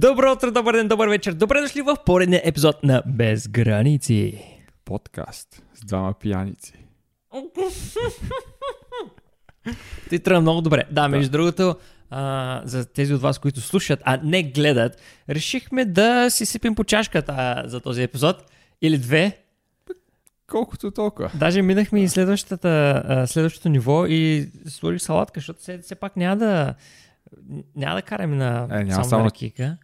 [0.00, 1.32] Добро утро, добър ден, добър вечер.
[1.32, 4.44] Добре дошли в поредния епизод на Без граници.
[4.84, 6.72] Подкаст с двама пияници.
[10.08, 10.84] Ти тръгна много добре.
[10.90, 11.76] Да, между другото,
[12.10, 16.84] а, за тези от вас, които слушат, а не гледат, решихме да си сипим по
[16.84, 18.50] чашката за този епизод.
[18.82, 19.38] Или две.
[20.46, 21.30] Колкото толкова.
[21.34, 26.74] Даже минахме и следващата, следващото ниво и сложих салатка, защото все, все пак няма да,
[27.76, 29.78] няма да караме на Е, няма само, само на на-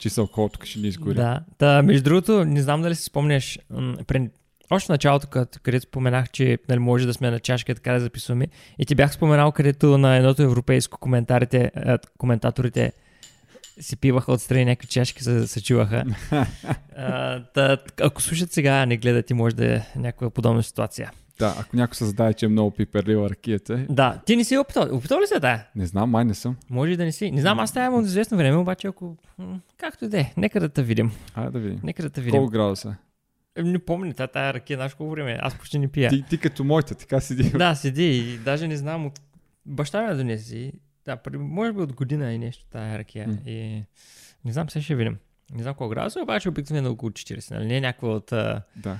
[0.00, 1.14] Чист алкохол тук ще ни изгори.
[1.14, 1.40] Да.
[1.58, 3.58] Та, между другото, не знам дали си спомняш,
[4.06, 4.30] при...
[4.70, 5.26] още в началото,
[5.62, 8.48] където, споменах, че нали, може да сме на чашка, така да записваме.
[8.78, 11.70] И ти бях споменал, където на едното европейско коментарите,
[12.18, 12.92] коментаторите
[13.80, 16.04] си пиваха отстрани някакви чашки, се, чуваха.
[16.96, 21.10] а, та, ако слушат сега, не гледат и може да е някаква подобна ситуация.
[21.40, 24.96] Да, ако някой се задае, че е много пиперлива ракията, Да, ти не си опитал.
[24.96, 25.66] Опитал ли се тая?
[25.76, 26.56] не знам, май не съм.
[26.70, 27.30] Може и да не си.
[27.30, 29.16] Не знам, аз имам от известно време, обаче ако...
[29.76, 31.12] Както и да е, нека да те видим.
[31.34, 31.80] Айде да видим.
[31.82, 32.38] Нека да те видим.
[32.38, 32.96] Колко градуса?
[33.56, 35.32] Е, Не помня, тая, тая ракия, знаеш колко време.
[35.32, 35.38] е?
[35.40, 36.10] Аз почти не пия.
[36.10, 37.50] Ти, ти като моята, така седи.
[37.50, 39.20] Да, седи и даже не знам от...
[39.66, 40.72] Баща ми донеси.
[41.04, 43.28] Да, може би от година и нещо тая ракия.
[43.28, 43.36] М.
[43.46, 43.82] И
[44.44, 45.16] не знам, сега ще видим.
[45.54, 47.50] Не знам колко градуса, обаче обикновено около 40.
[47.50, 47.66] Нали?
[47.66, 48.98] Не е някаква от а, Да.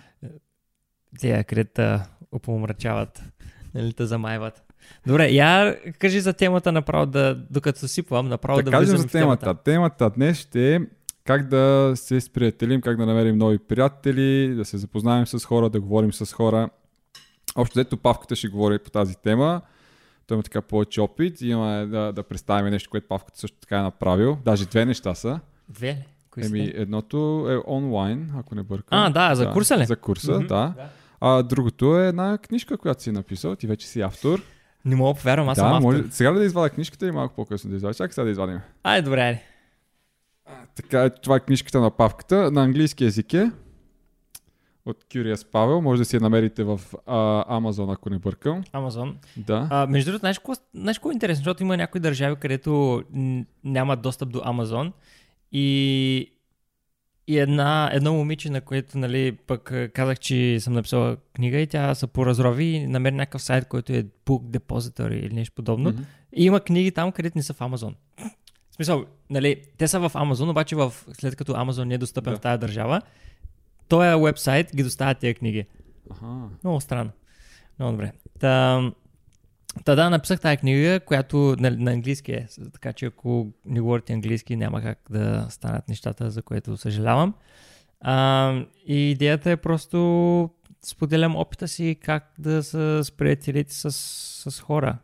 [1.19, 2.01] Тия, където
[2.33, 3.23] опомрачават.
[3.75, 4.63] Нали, те замайват.
[5.07, 9.43] Добре, я кажи за темата направо, да, докато сипвам, направо Да да, кажем за темата.
[9.43, 9.63] темата.
[9.63, 10.81] Темата днес ще е
[11.25, 15.81] как да се сприятелим, как да намерим нови приятели, да се запознаем с хора, да
[15.81, 16.71] говорим с хора.
[17.57, 19.61] Общо взето Павката ще говори по тази тема.
[20.27, 21.41] Той има така повече опит.
[21.41, 24.39] Имаме да, да представим нещо, което Павката също така е направил.
[24.45, 25.41] Даже две неща са.
[25.69, 26.07] Две?
[26.31, 28.99] Кои Еми, едното е онлайн, ако не бъркам.
[28.99, 29.85] А, да, за курса ли?
[29.85, 30.47] За курса, Мгм.
[30.47, 30.75] да.
[31.21, 33.57] А другото е една книжка, която си написал.
[33.57, 34.43] Ти вече си автор.
[34.85, 35.83] Не мога повярвам, аз съм да, автор.
[35.83, 36.03] може.
[36.11, 37.95] Сега ли да извадя книжката или малко по-късно да извадя?
[37.95, 38.61] Чакай сега да извадим.
[38.85, 39.43] Ай, добре, айде.
[40.75, 42.51] Така, това е книжката на Павката.
[42.51, 43.51] На английски език е.
[44.87, 45.81] От Curious Павел.
[45.81, 47.15] Може да си я намерите в а,
[47.61, 48.65] Amazon, ако не бъркам.
[48.73, 49.17] Амазон.
[49.37, 49.69] Да.
[49.71, 53.45] А, между другото, знаеш какво, знаеш какво е интересно, защото има някои държави, където н-
[53.65, 54.93] нямат достъп до Амазон
[55.53, 56.33] и,
[57.31, 61.67] и една, едно момиче, на което нали, пък а, казах, че съм написала книга и
[61.67, 65.91] тя се поразрови и намери някакъв сайт, който е Book Depository или нещо подобно.
[65.91, 66.03] Мгм.
[66.37, 67.95] И има книги там, където не са в Амазон.
[68.71, 72.33] В смисъл, нали, те са в Амазон, обаче в, след като Амазон не е достъпен
[72.33, 72.37] Да.
[72.37, 73.01] в тази държава,
[73.89, 75.67] този вебсайт ги доставя тези книги.
[76.11, 76.27] Аха.
[76.65, 77.11] Много странно.
[77.79, 78.13] Много добре.
[78.41, 78.83] Та,
[79.85, 84.13] та да, написах тази книга, която на, на английски е, така че ако не говорите
[84.13, 87.35] английски, няма как да станат нещата, за което съжалявам.
[88.01, 88.53] А,
[88.87, 90.51] и идеята е просто
[90.83, 93.93] споделям опита си как да се сприятелите с,
[94.51, 94.99] с хора.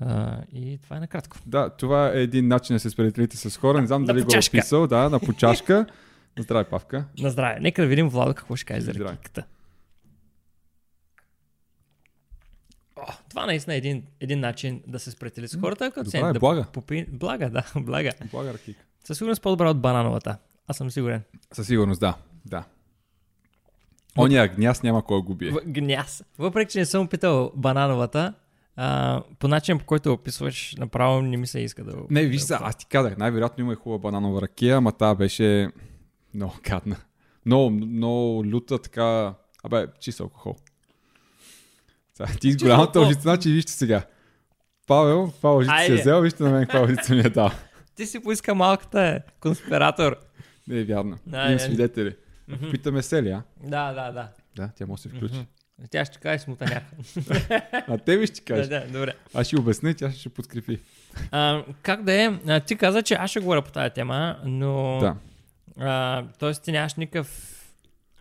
[0.00, 1.36] А, и това е накратко.
[1.46, 3.80] Да, това е един начин да се сприятелите с хора.
[3.80, 4.86] Не знам На дали го е описал.
[4.86, 5.86] Да, на почашка.
[6.38, 7.04] Здравей, Павка.
[7.18, 7.60] На здраве.
[7.60, 9.10] Нека да видим Владо какво ще каже за Здраве.
[9.10, 9.44] ракиката.
[12.96, 16.32] О, това наистина е един, един начин да се сприятели с хората, като Добра е,
[16.32, 16.66] да блага.
[16.72, 17.06] Попи...
[17.12, 18.12] Блага, да, блага.
[18.30, 18.82] Блага ракика.
[19.04, 20.38] Със сигурност по-добра от банановата.
[20.68, 21.22] Аз съм сигурен.
[21.52, 22.16] Със сигурност, да.
[22.46, 22.64] Да.
[24.18, 25.50] Ония гняз няма кой го бие.
[25.50, 25.60] В...
[25.66, 26.24] Гняз.
[26.38, 28.34] Въпреки, че не съм опитал банановата,
[28.76, 31.96] а, по начин по който описваш, направо не ми се иска да...
[32.10, 35.70] Не, виж да- аз ти казах, най-вероятно има и хубава бананова ракия, ама тази беше
[36.34, 36.96] много гадна.
[37.46, 39.34] Много, много люта, така...
[39.62, 40.56] Абе, чист алкохол.
[42.40, 44.02] Ти с голямата лъжица, значи вижте сега.
[44.86, 47.50] Павел, това лъжица си е взел, вижте на мен каква лъжица ми е дал.
[47.94, 50.16] Ти си поиска малката е, конспиратор.
[50.68, 51.18] Не е вярно.
[51.26, 51.58] Да, Имам е.
[51.58, 52.16] свидетели.
[52.70, 53.42] Питаме се ли, а?
[53.64, 54.28] Да, да, да.
[54.56, 55.34] Да, тя може да се включи.
[55.34, 55.44] Мгм.
[55.90, 56.82] Тя ще каже смутаняк.
[57.88, 58.68] А те ви ще да, кажеш.
[58.68, 59.14] да, добре.
[59.34, 60.80] Аз ще обясня, тя ще подкрепи.
[61.30, 62.38] А, как да е?
[62.46, 64.98] А, ти каза, че аз ще говоря по тази тема, но...
[65.00, 65.16] Да.
[65.78, 67.56] А, тоест ти нямаш никакъв...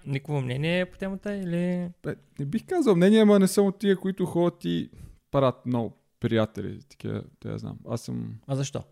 [0.06, 1.90] Никакво мнение по темата или...
[2.04, 4.90] Бе, не бих казал мнение, ама не съм от тия, които ходят и
[5.32, 6.80] правят много приятели.
[6.90, 7.78] Такива, я знам.
[7.90, 8.36] Аз съм...
[8.48, 8.84] А защо?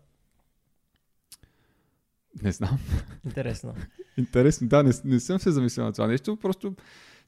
[2.42, 2.78] Не знам.
[3.26, 3.74] Интересно.
[4.16, 6.74] Интересно, да, не, не съм се замислил на това нещо, просто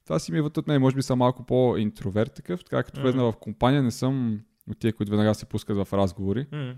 [0.05, 0.81] това си ми е вътре от мен.
[0.81, 3.03] Може би съм малко по-интроверт такъв, така като Мгм.
[3.09, 4.41] влезна в компания, не съм
[4.71, 6.47] от тия, които веднага се пускат в разговори.
[6.53, 6.75] М.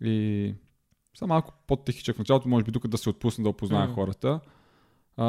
[0.00, 0.54] И
[1.18, 3.94] съм малко по-техичък в началото, може би докато да се отпусна да опозная Мгм.
[3.94, 4.40] хората.
[5.16, 5.26] А,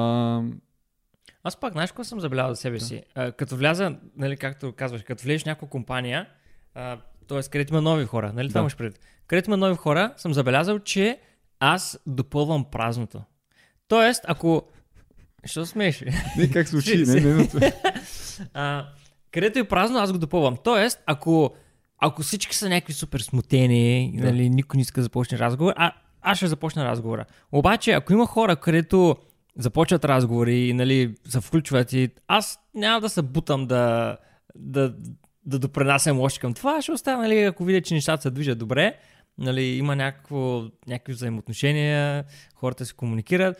[1.43, 3.03] Аз пак, знаеш какво съм забелязал за себе си?
[3.15, 6.27] А, като вляза, нали, както казваш, като влезеш в някаква компания,
[6.75, 6.97] а,
[7.27, 7.41] т.е.
[7.41, 8.63] където има нови хора, нали това Да.
[8.63, 8.99] имаш пред.
[9.27, 11.19] Където има нови хора, съм забелязал, че
[11.59, 13.21] аз допълвам празното.
[13.87, 14.63] Тоест, ако...
[15.45, 16.03] Що смееш?
[16.37, 17.73] не, как Си- не, не, не,
[18.53, 18.85] а,
[19.31, 20.57] където е празно, аз го допълвам.
[20.63, 21.55] Тоест, ако,
[21.97, 24.23] ако всички са някакви супер смутени, Да.
[24.25, 25.91] нали, никой не иска да започне разговор, а
[26.21, 27.25] аз ще започна разговора.
[27.51, 29.15] Обаче, ако има хора, където
[29.57, 34.17] започват разговори и нали, се включват и аз няма да се бутам да,
[34.55, 34.95] да,
[35.45, 38.97] да допренасям още към това, ще остана, нали, ако видя, че нещата се движат добре,
[39.37, 42.23] нали, има някакво, някакви взаимоотношения,
[42.55, 43.57] хората се комуникират,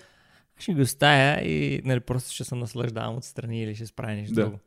[0.59, 4.41] ще ги оставя и нали, просто ще се наслаждавам отстрани или ще справя нещо Да.
[4.41, 4.59] друго.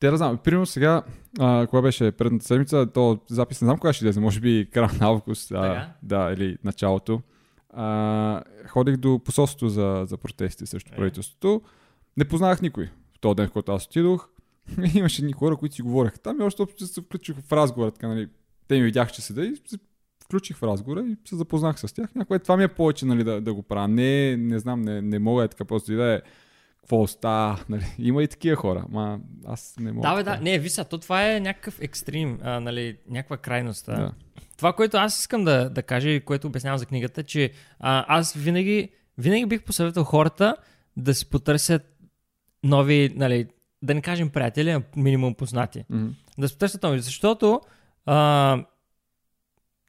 [0.00, 0.38] Те да знам.
[0.38, 1.02] Примерно сега,
[1.38, 4.90] а, кога беше предната седмица, то запис не знам кога ще излезе, може би края
[5.00, 7.22] на август, а, да, или началото.
[7.70, 10.96] А, ходих до посолството за, за протести срещу Е.
[10.96, 11.62] правителството.
[12.16, 14.28] Не познавах никой в този ден, в който аз отидох.
[14.94, 17.90] Имаше ни хора, които си говореха там и още общо се включих в разговора.
[17.90, 18.28] Така, нали.
[18.68, 19.78] Те ми видях, че седа и се
[20.24, 22.14] включих в разговора и се запознах с тях.
[22.14, 23.88] Някое това ми е повече нали, да, да го правя.
[23.88, 26.20] Не, не знам, не, не мога е така просто да е
[26.88, 27.60] какво става.
[27.68, 27.94] Нали.
[27.98, 30.08] Има и такива хора, ма аз не мога.
[30.08, 30.40] Да, бе, да.
[30.40, 33.86] Не, виса, то това е някакъв екстрим, а, нали, някаква крайност.
[33.86, 34.12] Да.
[34.56, 38.32] Това, което аз искам да, да кажа и което обяснявам за книгата, че а, аз
[38.32, 40.56] винаги, винаги бих посъветвал хората
[40.96, 41.82] да си потърсят
[42.64, 43.46] нови, нали,
[43.82, 45.84] да не кажем приятели, а минимум познати.
[45.90, 46.08] Мгм.
[46.38, 47.60] Да си потърсят нови, защото
[48.06, 48.58] а,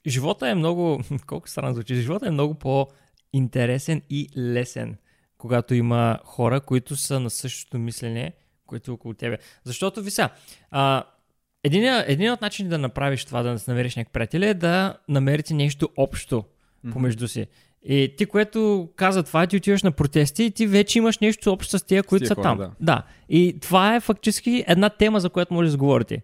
[0.07, 4.97] живота е много, колко странно звучи, живота е много по-интересен и лесен,
[5.39, 8.31] когато има хора, които са на същото мислене,
[8.65, 9.37] което е около тебе.
[9.63, 10.29] Защото, вися,
[10.71, 11.03] а,
[11.63, 15.89] един, един от начините да направиш това, да намериш някакви приятели, е да намерите нещо
[15.97, 16.43] общо
[16.91, 17.47] помежду си.
[17.83, 21.79] И ти, което каза това, ти отиваш на протести и ти вече имаш нещо общо
[21.79, 22.57] с тия, които тия са хора, там.
[22.57, 22.71] да.
[22.79, 23.03] да.
[23.29, 26.21] И това е фактически една тема, за която може да сговорите.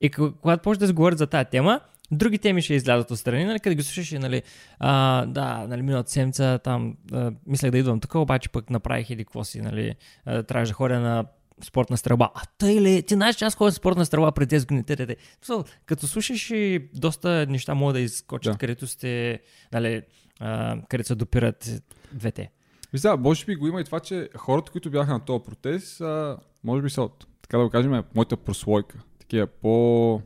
[0.00, 1.80] И когато почнете да сговорите за тази тема,
[2.10, 4.42] други теми ще излязат отстрани, нали, къде ги слушаш нали,
[4.78, 9.24] а, да, нали, миналата седмица там, а, мислех да идвам тук, обаче пък направих или
[9.24, 9.94] какво си, нали,
[10.24, 11.24] а, трябваше да ходя на
[11.64, 12.30] спортна стрелба.
[12.34, 13.02] А тъй ли?
[13.02, 14.84] Ти знаеш, че аз ходя на спортна стрелба преди 10 години.
[14.84, 15.16] Те, те, те.
[15.42, 18.58] Смисъл, Като слушаш и доста неща могат да изкочат, Да.
[18.58, 19.40] където сте,
[19.72, 20.02] нали,
[20.40, 21.82] а, където се допират
[22.12, 22.50] двете.
[22.92, 26.36] Вижте, може би го има и това, че хората, които бяха на този протест, а,
[26.64, 28.98] може би са от, така да го кажем, моята прослойка.
[29.18, 30.22] Такива по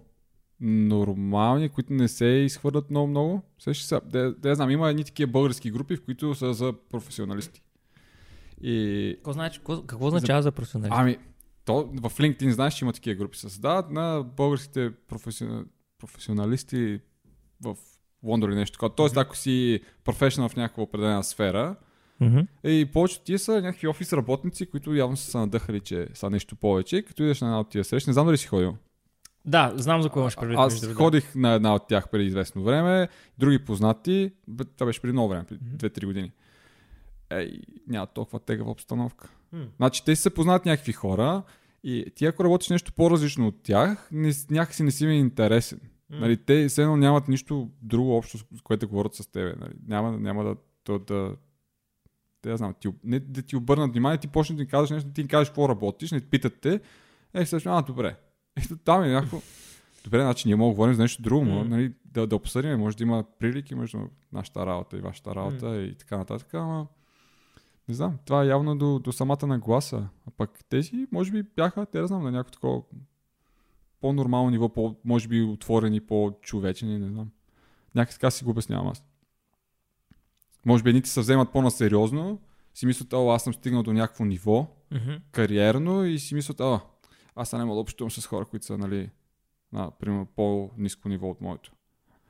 [0.60, 3.42] нормални, които не се изхвърлят много-много.
[3.58, 7.62] Сещаш се, да, да знам, има едни такива български групи, в които са за професионалисти.
[8.62, 10.94] И Какво, значи, какво, какво означава за професионалист?
[10.96, 11.16] Ами,
[11.64, 13.38] то в LinkedIn знаеш, че има такива групи.
[13.38, 15.64] Създават на българските професиона...
[15.98, 17.00] професионалисти
[17.64, 17.76] в
[18.22, 18.94] Лондон или нещо такова.
[18.94, 21.76] Тоест, ако си професионал в някаква определена сфера,
[22.20, 22.40] Мгм.
[22.64, 26.56] и повечето тия са някакви офис работници, които явно са се надъхали, че са нещо
[26.56, 27.02] повече.
[27.02, 28.76] Като идеш на една от тия срещи, не знам дали си ходил.
[29.44, 30.58] Да, знам за кое имаш предвид.
[30.58, 30.98] Аз другото.
[30.98, 33.08] ходих на една от тях преди известно време,
[33.38, 34.32] други познати,
[34.76, 35.76] това беше преди много време, преди Мгм.
[35.76, 36.32] 2-3 години.
[37.30, 39.28] Ей, няма толкова тегава обстановка.
[39.76, 41.42] Значи те се познат някакви хора
[41.84, 45.80] и ти ако работиш нещо по-различно от тях, не, някакси не си ми интересен.
[46.10, 49.54] Нали, те все едно нямат нищо друго общо, с което да говорят с тебе.
[49.60, 49.72] Нали.
[49.86, 51.36] Няма, няма да, то, да,
[52.42, 55.10] да, я знам, ти, не да ти обърнат внимание, ти почнеш да им кажеш нещо,
[55.10, 56.80] ти им кажеш какво работиш, не питат те,
[57.34, 58.16] е, също, а, добре.
[58.56, 59.40] Ето там е някакво.
[60.04, 61.68] Добре, значи ние мога да говорим за нещо друго, mm.
[61.68, 63.98] нали, да, да обсъдим, може да има прилики между
[64.32, 66.86] нашата работа и вашата работа и така нататък, ама
[67.88, 70.08] не знам, това е явно до, до самата нагласа.
[70.26, 72.82] А пък тези, може би, бяха, те да знам, на някакво такова
[74.00, 77.30] по-нормално ниво, по, може би отворени, по-човечени, не знам.
[77.94, 79.04] Някак така си го обяснявам аз.
[80.66, 82.40] Може би едните се вземат по-насериозно,
[82.74, 85.12] си мислят, о, аз съм стигнал до някакво ниво, Мгм.
[85.32, 86.80] кариерно и си мислят, а,
[87.34, 89.10] аз сега няма да общувам с хора, които са, нали,
[89.72, 91.72] на, примерно, по-низко ниво от моето.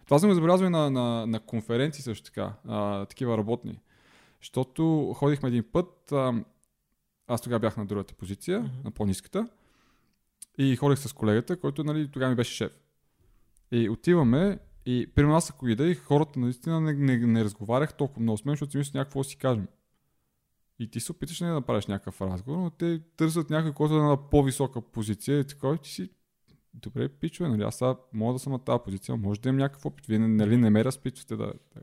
[0.05, 3.81] Това съм го забелязал и на, на, на конференции също така, а, такива работни.
[4.41, 6.45] Защото ходихме един път, а,
[7.27, 8.71] аз тогава бях на другата позиция, Мгм.
[8.85, 9.49] на по-низката,
[10.59, 12.73] и ходих с колегата, който нали, тогава ми беше шеф.
[13.73, 18.23] И отиваме и при нас ако иде, и хората наистина не, не, не разговарях толкова
[18.23, 19.69] много с мен, защото си мисля някакво си кажем.
[20.81, 24.03] И ти се опиташ не да направиш някакъв разговор, но те търсят някой, който е
[24.03, 26.11] на по-висока позиция и така, и ти си
[26.75, 29.87] добре, пичове, нали, аз сега мога да съм на тази позиция, може да имам някакъв
[29.87, 30.07] опит.
[30.07, 31.83] Вие нали, не ме разпитвате да, да,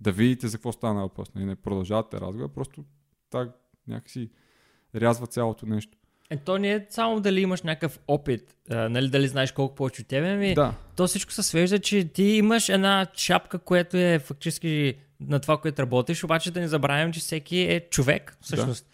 [0.00, 1.34] да видите за какво стана въпрос.
[1.34, 2.84] Нали, не продължавате разговор, просто
[3.30, 3.50] так
[3.88, 4.30] някакси
[4.94, 5.98] рязва цялото нещо.
[6.32, 10.02] Е, то не е само дали имаш някакъв опит, а, нали, дали знаеш колко повече
[10.02, 14.18] от тебе, ами Да, то всичко се свежда, че ти имаш една шапка, която е
[14.18, 18.86] фактически на това, което работиш, обаче да не забравяме, че всеки е човек, всъщност.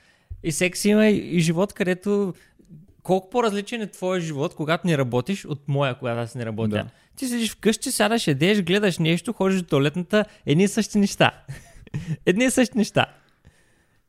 [0.43, 2.35] И всеки си има и, живот, където
[3.03, 6.69] колко по-различен е твоя живот, когато не работиш, от моя, когато аз не работя.
[6.69, 6.87] Да.
[7.17, 11.31] Ти седиш вкъщи, сядаш, ядеш, гледаш нещо, ходиш до туалетната, едни и същи неща.
[12.27, 13.07] едни и същи неща.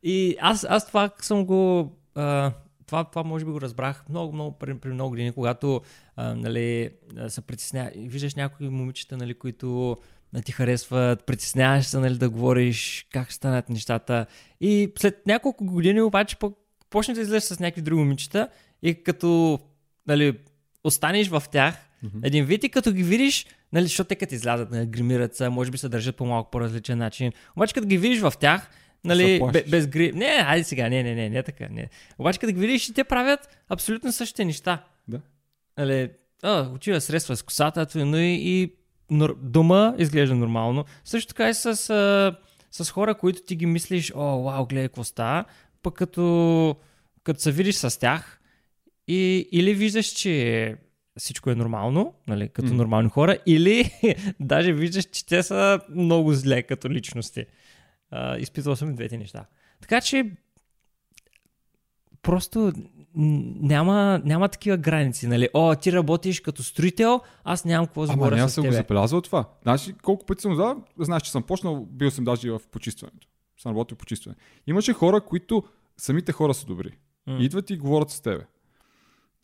[0.03, 1.91] И аз, аз това съм го...
[2.15, 2.51] А,
[2.89, 5.81] това, това може би го разбрах много, много, при, при много години, когато
[6.15, 6.89] а, нали,
[7.27, 7.91] се притесня.
[7.95, 9.97] Виждаш някои момичета, нали, които
[10.33, 14.25] не ти харесват, притесняваш се нали, да говориш как станат нещата.
[14.61, 16.53] И след няколко години обаче по-
[16.89, 18.49] почнеш да излезеш с някакви други момичета
[18.81, 19.59] и като
[20.07, 20.39] нали,
[20.83, 22.17] останеш в тях, Мгм.
[22.23, 25.71] един вид и като ги видиш, нали, защото те като излязат, нали, гримират се, може
[25.71, 27.31] би се държат по малко по-различен начин.
[27.55, 28.69] Обаче като ги видиш в тях,
[29.03, 30.11] нали, бе, без гри...
[30.11, 31.89] Не, айде сега, не, не, не, не така, не.
[32.19, 33.39] Обаче като ги видиш, те правят
[33.69, 34.83] абсолютно същите неща.
[35.07, 35.21] Да.
[35.77, 36.09] Нали,
[36.43, 38.73] а, отива средства с косата, но и, и
[39.41, 40.85] дома изглежда нормално.
[41.05, 42.35] Също така и с, а,
[42.71, 45.45] с хора, които ти ги мислиш, о, вау, гледай какво става,
[45.83, 46.75] пък като,
[47.23, 48.39] като се видиш с тях
[49.07, 50.75] и, или виждаш, че
[51.19, 52.75] всичко е нормално, нали, като М.
[52.75, 53.91] нормални хора, или
[54.39, 57.45] даже виждаш, че те са много зле като личности.
[58.11, 59.45] А, изпитвал съм и двете неща.
[59.81, 60.31] Така че
[62.21, 62.71] просто
[63.15, 65.49] няма, няма такива граници, нали?
[65.53, 69.21] О, ти работиш като строител, аз нямам какво да говоря не, с съм го забелязал
[69.21, 69.49] това.
[69.63, 73.27] Значи, колко пъти съм задал, знаеш, че съм почнал, бил съм даже и в почистването.
[73.57, 74.35] Съм работил в почистване.
[74.67, 75.63] Имаше хора, които
[75.97, 76.91] самите хора са добри.
[77.27, 77.37] М.
[77.39, 78.45] Идват и говорят с тебе.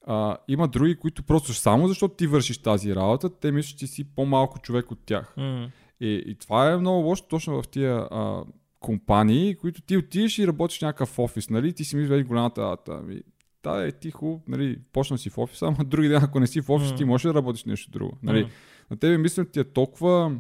[0.08, 4.04] А, има други, които просто само защото ти вършиш тази работа, те мислят, че си
[4.04, 5.34] по-малко човек от тях.
[5.38, 5.72] М.
[6.00, 8.44] И, и това е много лошо точно в тия а,
[8.80, 11.74] компании, които ти отидеш и работиш в някакъв офис, нали?
[11.74, 13.00] Ти си мислиш, голямата работа.
[13.04, 13.22] Ами,
[13.64, 16.70] да, е тихо, нали, почна си в офиса, ама други ден, ако не си в
[16.70, 16.96] офис, М.
[16.96, 18.18] ти можеш да работиш нещо друго.
[18.24, 18.44] Нали?
[18.44, 18.50] М.
[18.92, 20.40] На тебе мисля, ти е толкова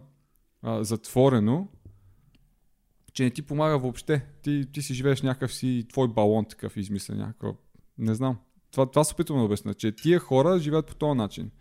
[0.61, 1.67] а, затворено,
[3.13, 4.25] че не ти помага въобще.
[4.41, 7.55] Ти, ти си живееш някакъв си твой балон такъв измислен, някакъв.
[7.97, 8.37] Не знам.
[8.71, 11.51] Това, това се опитвам да обясня, че тия хора живеят по този начин.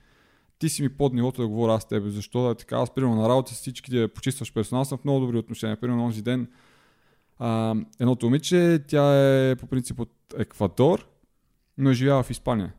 [0.58, 2.10] Ти си ми под нивото да говоря аз с тебе.
[2.10, 2.76] Защо да е така?
[2.76, 5.80] Аз, примерно, на работа с всички да почистваш персонал, съм в много добри отношения.
[5.80, 6.48] Примерно, онзи ден
[7.38, 9.20] а, едното момиче, тя
[9.50, 11.08] е по принцип от Еквадор,
[11.78, 12.72] но е живяла в Испания.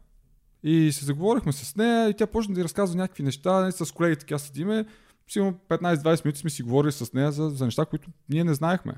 [0.63, 3.61] И се заговорихме с нея и тя почна да й разказва някакви неща.
[3.61, 4.85] Нали, С колегите така седиме.
[5.27, 8.93] Сигурно 15-20 минути сме си говорили с нея за, за неща, които ние не знаехме.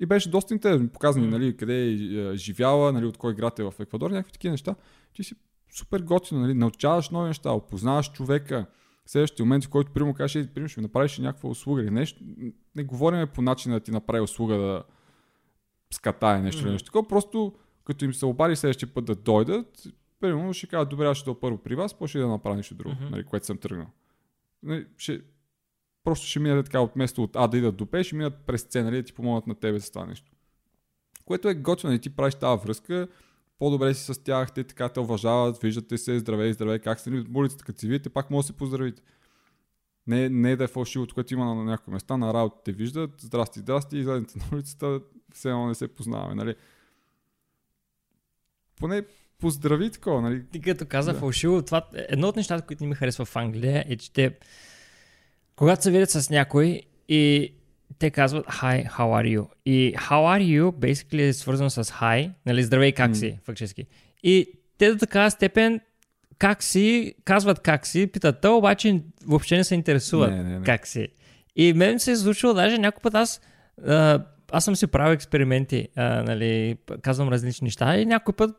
[0.00, 0.88] И беше доста интересно.
[0.88, 4.50] Показани, нали, къде е е живяла, нали, от кой град е в Еквадор, някакви такива
[4.52, 4.74] неща.
[5.14, 5.34] Ти си
[5.70, 8.66] супер готино, нали, научаваш нови неща, опознаваш човека.
[9.04, 11.90] В следващия момент, в който примерно кажеш, «Ей, примерно ще ми направиш някаква услуга или
[11.90, 12.20] нещо,
[12.76, 14.82] не говорим по начин да ти направи услуга да
[15.90, 19.82] скатае нещо или нещо такова, просто като им се обади следващия път да дойдат,
[20.20, 22.94] примерно ще кажат, добре, аз ще дойда първо при вас, после да направя нещо друго,
[22.94, 23.10] Мгм.
[23.10, 23.86] нали, което съм тръгнал.
[24.62, 25.20] Нали, ще,
[26.04, 28.66] просто ще минат така от место от А да идат до Б, ще минат през
[28.70, 30.30] С, нали, да ти помогнат на тебе за това нещо.
[31.24, 33.08] Което е готино, и ти правиш тази връзка,
[33.60, 37.26] по-добре си с тях, те така те уважават, виждате се, здравей, здравей, как сте, от
[37.34, 39.02] улицата, като си видите, пак може да се поздравите.
[40.06, 43.58] Не, не да е фалшивото, което има на някои места, на работа те виждат, здрасти,
[43.58, 45.00] здрасти, излезете на улицата,
[45.34, 46.54] все едно не се познаваме, нали.
[48.76, 49.02] Поне
[49.40, 50.46] поздрави такова, нали.
[50.46, 51.18] Ти като каза Да.
[51.18, 54.38] фалшиво, това е едно от нещата, които не ми харесва в Англия е, че те,
[55.56, 57.54] когато се видят с някой и
[57.98, 59.46] те казват Hi, how are you?
[59.66, 63.86] И how are you basically е свързано с hi, нали, здравей, как си, фактически.
[64.22, 64.46] И
[64.78, 65.80] те до такава степен
[66.38, 70.64] как си, казват как си, питат те, обаче въобще не се интересуват Не, не, не.
[70.64, 71.08] как си.
[71.56, 73.40] И мен се е случило даже някой път аз,
[73.86, 78.56] а, аз съм си правил експерименти, а, нали, казвам различни неща и някой път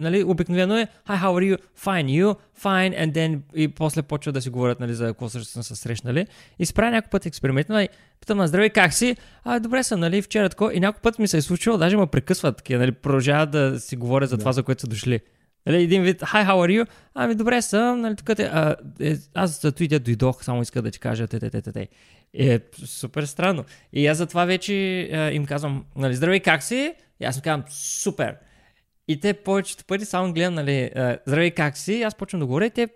[0.00, 1.58] нали, обикновено е Hi, how are you?
[1.84, 2.36] Fine, you?
[2.62, 5.76] Fine, and then и после почва да си говорят нали, за какво също са се
[5.76, 6.26] срещнали.
[6.58, 7.88] И спря някой път експеримент, нали,
[8.20, 9.16] питам, а здравей, как си?
[9.44, 10.70] А, добре съм, нали, вчера тако.
[10.70, 13.96] И някой път ми се е случило, даже ме прекъсват такива, нали, продължават да си
[13.96, 14.40] говорят за Да.
[14.40, 15.20] това, за което са дошли.
[15.66, 16.86] Нали, един вид, hi, how are you?
[17.14, 20.90] Ами добре съм, нали, тук те, а, е, аз за и дойдох, само иска да
[20.90, 21.88] ти кажа, те, те, те, те, те.
[22.34, 23.64] Е, супер странно.
[23.92, 26.94] И аз затова вече а, им казвам, нали, здравей, как си?
[27.20, 28.36] И аз им казвам, супер.
[29.08, 30.90] И те повечето пъти само гледам, нали,
[31.26, 32.02] здравей, как си?
[32.02, 32.88] Аз почвам да говоря и те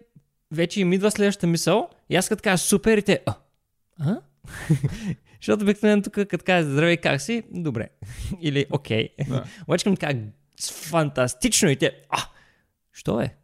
[0.52, 1.88] вече им идва следващата мисъл.
[2.10, 3.34] И аз като кажа супер и те, а?
[4.00, 4.20] а?
[5.40, 7.42] Защото обикновено тук като кажа здравей, как си?
[7.50, 7.88] Добре.
[8.40, 9.08] Или окей.
[9.28, 9.44] Да.
[9.66, 10.18] Обаче като кажа
[10.72, 12.18] фантастично и те, а,
[12.92, 13.36] що е?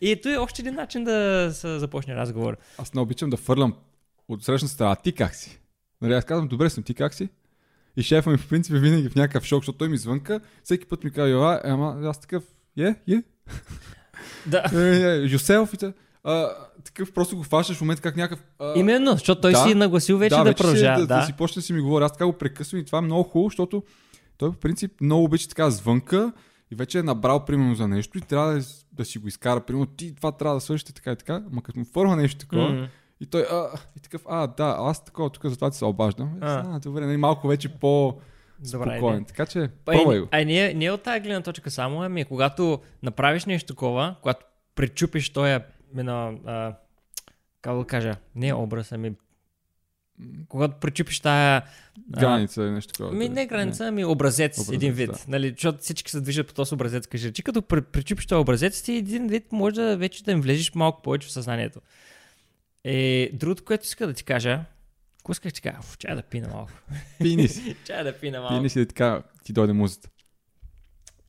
[0.00, 2.56] и то е още един начин да се започне разговор.
[2.78, 3.76] Аз не обичам да фърлям
[4.28, 4.96] от срещна страна.
[4.96, 5.60] Ти как си?
[6.00, 7.28] Нали, аз казвам, добре съм, ти как си?
[7.96, 10.86] И шефа ми по принцип е винаги в някакъв шок, защото той ми звънка, всеки
[10.86, 12.44] път ми казва, Йова, е, ама аз такъв,
[12.78, 13.22] е, е,
[14.46, 14.58] Да.
[14.72, 16.50] е, yourself и а,
[16.84, 18.44] такъв просто го фащаш в момента как някакъв...
[18.58, 19.58] А, Именно, защото той да.
[19.58, 21.00] си е нагласил вече да, вече продължава.
[21.00, 22.04] Да, да, да, си почне да си ми говори.
[22.04, 23.82] Аз така го прекъсвам и това е много хубаво, защото
[24.38, 26.32] той по принцип много обича така звънка
[26.70, 29.60] и вече е набрал примерно за нещо и трябва да, да си го изкара.
[29.60, 32.70] Примерно ти това трябва да свършите така и така, ама като му фърма нещо такова
[32.70, 32.88] М.
[33.24, 33.66] и той а,
[33.96, 36.38] и такъв, а да, аз такова тук затова ти се обаждам.
[36.40, 36.76] А.
[36.76, 38.14] А, добре, нали, малко вече по
[38.72, 38.98] Добра идея.
[38.98, 39.24] спокоен.
[39.24, 40.28] Така че, А, пробвай го.
[40.30, 45.30] а не, не от тази гледна точка само, ами когато направиш нещо такова, когато пречупиш
[45.30, 45.58] този,
[45.98, 46.74] едно, а,
[47.62, 49.12] как да кажа, не образ, ами
[50.48, 51.56] когато пречупиш тая...
[51.56, 53.12] а, Граница или нещо такова.
[53.12, 55.10] Ми, не граница, ами образец, Образец, един вид.
[55.10, 55.18] да.
[55.28, 57.42] Нали, защото всички се движат по този образец, кажи речи.
[57.42, 61.28] Като причупиш този образец, ти един вид може да вече да им влезеш малко повече
[61.28, 61.80] в съзнанието.
[62.84, 64.64] Е, другото, което иска да ти кажа,
[65.20, 66.72] ако исках ти кажа, «Уф, чай да пина малко.
[67.18, 67.76] Пини си.
[67.84, 68.54] чай да пина малко.
[68.54, 70.08] Пини си и така ти дойде музата.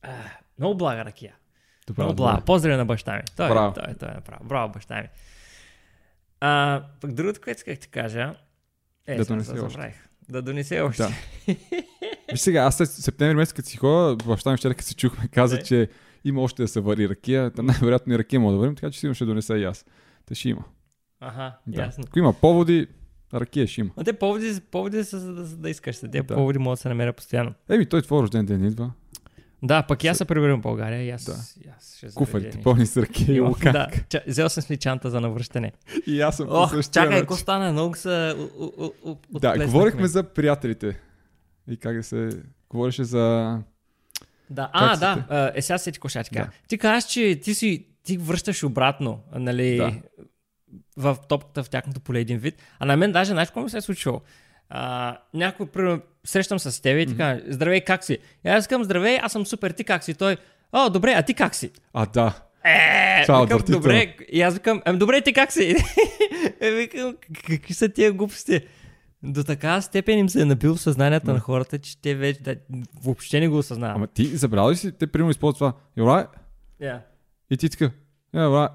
[0.02, 0.14] А,
[0.58, 1.34] много блага ракия.
[1.86, 2.40] Добре, Много блага.
[2.40, 3.22] Поздрави на баща ми.
[3.36, 3.74] Той, Браво.
[3.74, 4.44] той, той е направо.
[4.44, 5.08] Браво, баща ми.
[6.40, 8.34] А, пък другото, което исках ти кажа,
[9.06, 9.70] е, Да донесе се още.
[9.70, 10.08] забравих.
[10.28, 11.02] Да донесе още.
[11.02, 11.10] Да.
[12.32, 15.28] Виж сега, аз след септември месец, като си ходя, баща ми вчера, като се чухме,
[15.28, 15.62] каза, Да.
[15.62, 15.88] че
[16.24, 17.50] има още да се вари ракия.
[17.50, 19.84] Та най-вероятно и ракия мога да варим, така че сигурно ще донеса и аз.
[20.26, 20.64] Те ще има.
[21.20, 21.82] Аха, Да.
[21.82, 22.04] ясно.
[22.06, 22.86] Ако има поводи,
[23.34, 23.90] ракия ще има.
[23.96, 25.98] Но те поводи, поводи са за да, за да искаш.
[26.00, 26.24] Те Да.
[26.26, 27.54] поводи могат да се намерят постоянно.
[27.68, 28.90] Еми, той твой рожден ден идва.
[29.62, 31.32] Да, пък аз се прибирам в България и аз, Да.
[31.76, 33.26] аз ще Куфарите пълни с ракия.
[33.26, 33.44] и нещо.
[33.44, 33.72] лука.
[33.72, 35.72] Да, ча, взел съм си чанта за навръщане.
[36.06, 37.72] И аз съм Ох, същия чакай, какво стана?
[37.72, 38.36] Много са...
[39.30, 41.00] Да, говорихме за приятелите.
[41.68, 42.28] И как да се...
[42.70, 43.58] Говореше за...
[44.50, 45.26] Да, а, да.
[45.28, 46.22] а, Е, сега се ти кажа.
[46.32, 46.48] Да.
[46.68, 47.86] Ти казваш, че ти си...
[48.02, 49.92] Ти връщаш обратно, нали, Да.
[50.96, 52.62] В топката в тяхното поле един вид.
[52.78, 54.20] А на мен даже, знаеш какво ми се е случило?
[54.68, 58.18] А, някой, примерно, срещам с теб и ти кажа, здравей, как си?
[58.44, 60.14] И аз казвам, здравей, аз съм супер, ти как си?
[60.14, 60.36] Той,
[60.72, 61.70] о, добре, а ти как си?
[61.92, 62.42] А, да.
[62.64, 65.76] Е, Това е викам, добре, и аз викам, ами добре, ти как си?
[66.60, 68.60] е, викам, «К- какви са тия глупости?
[69.22, 72.56] До така степен им се е набил в съзнанието на хората, че те вече да,
[73.02, 73.96] въобще не го осъзнават.
[73.96, 75.72] Ама ти забравя ли си, те примерно използват това.
[75.98, 76.28] You right?
[76.82, 77.00] Yeah.
[77.50, 77.90] И ти така.
[78.34, 78.70] Yeah,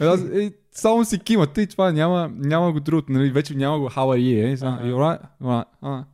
[0.00, 0.40] right.
[0.40, 3.30] Е, е, само си кимате и това няма, няма го другото, нали?
[3.30, 4.66] Вече няма го how are you, е?
[4.66, 4.84] Ага.
[4.84, 6.04] You right?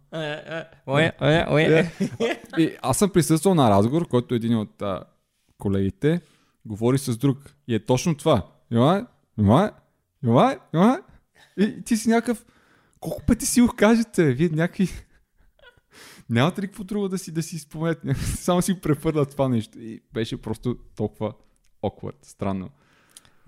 [1.58, 1.90] Е,
[2.20, 2.62] е.
[2.62, 5.04] И аз съм присъствал на разговор, който един от а,
[5.58, 6.20] колегите
[6.64, 7.38] говори с друг.
[7.68, 8.46] И е точно това.
[8.72, 9.06] You
[9.38, 9.72] right?
[10.24, 11.02] You right?
[11.58, 12.46] И ти си някакъв...
[13.00, 14.32] Колко пъти си го кажете?
[14.32, 14.88] Вие някакви...
[16.30, 18.14] Нямате ли какво друго да си, да си спомнете?
[18.36, 19.78] Само си препърнат това нещо.
[19.80, 21.32] И беше просто толкова
[21.82, 22.70] awkward, странно.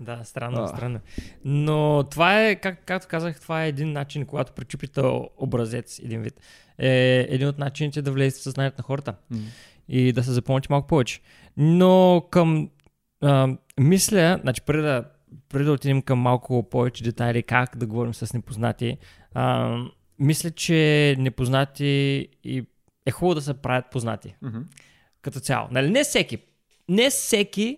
[0.03, 0.67] Да, странно, А.
[0.67, 0.99] странно.
[1.45, 5.01] Но това е, как, както казах, това е един начин, когато пречупите
[5.37, 6.39] образец, един вид.
[6.77, 9.15] Е един от начините да влезете в съзнанието на хората
[9.89, 11.19] и да се запомните малко повече.
[11.57, 12.69] Но към...
[13.21, 15.03] А, мисля, значи преди да,
[15.49, 18.97] преди да отидем към малко повече детайли как да говорим с непознати,
[19.33, 19.77] а,
[20.19, 22.65] мисля, че непознати и
[23.05, 24.59] е хубаво да се правят познати Мгм.
[25.21, 25.67] като цяло.
[25.71, 26.37] Нали, не всеки.
[26.89, 27.77] Не всеки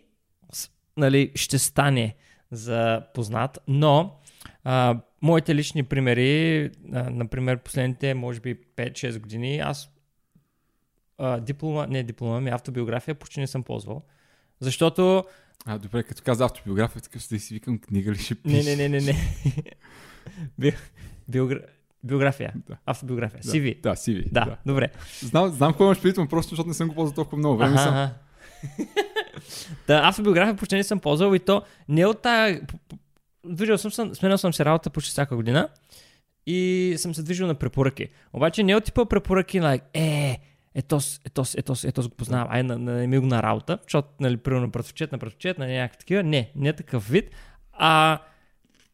[0.97, 2.15] нали, ще стане
[2.51, 4.19] за познат, но
[4.63, 9.89] а, моите лични примери, а, например, последните, може би 5-6 години, аз
[11.17, 14.03] а, диплома, не диплома, ми автобиография почти не съм ползвал.
[14.59, 15.23] Защото...
[15.65, 18.75] А, добре, като каза автобиография, така ще си викам книга ли ще Не, пише?
[18.75, 19.15] не, не, не, не.
[20.59, 20.73] Би,
[21.27, 21.59] биогра...
[22.03, 22.53] Биография.
[22.69, 22.77] Да.
[22.85, 23.41] Автобиография.
[23.45, 23.51] Да.
[23.51, 23.81] CV.
[23.81, 24.31] Да, CV.
[24.31, 24.91] Да, да, добре.
[25.21, 27.73] Знам, знам какво имаш предвид, просто защото не съм го ползвал толкова много време.
[27.75, 28.09] Аха, Съм.
[29.87, 32.61] да, автобиография почти не съм ползвал и то не от тая...
[33.45, 35.69] Движил съм, съм, сменял съм се работа почти всяка година
[36.47, 38.07] и съм се движил на препоръки.
[38.33, 40.39] Обаче не от типа препоръки, like, е,
[40.75, 43.25] ето, с- ето, с- ето, с- ето, с го познавам, ай, на, на, ми го
[43.25, 46.23] на работа, защото, нали, примерно, братовчет на братовчет, на някакви такива.
[46.23, 47.29] Не, не е такъв вид.
[47.73, 48.19] А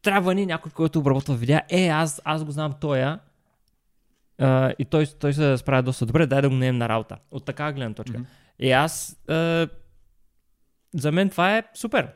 [0.02, 1.62] трябва ни някой, който обработва видеа.
[1.70, 3.20] Е, аз, аз го знам тоя.
[4.38, 7.18] А, и той, той се справя доста добре, дай да го наем на работа.
[7.32, 8.18] От такава гледна точка.
[8.18, 8.28] Мгм.
[8.60, 9.68] И аз, а,
[10.94, 12.08] за мен това е супер.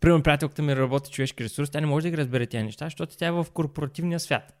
[0.00, 3.16] Примерно приятелката ми работи човешки ресурс, тя не може да ги разбере тези неща, защото
[3.16, 4.56] тя е в корпоративния свят.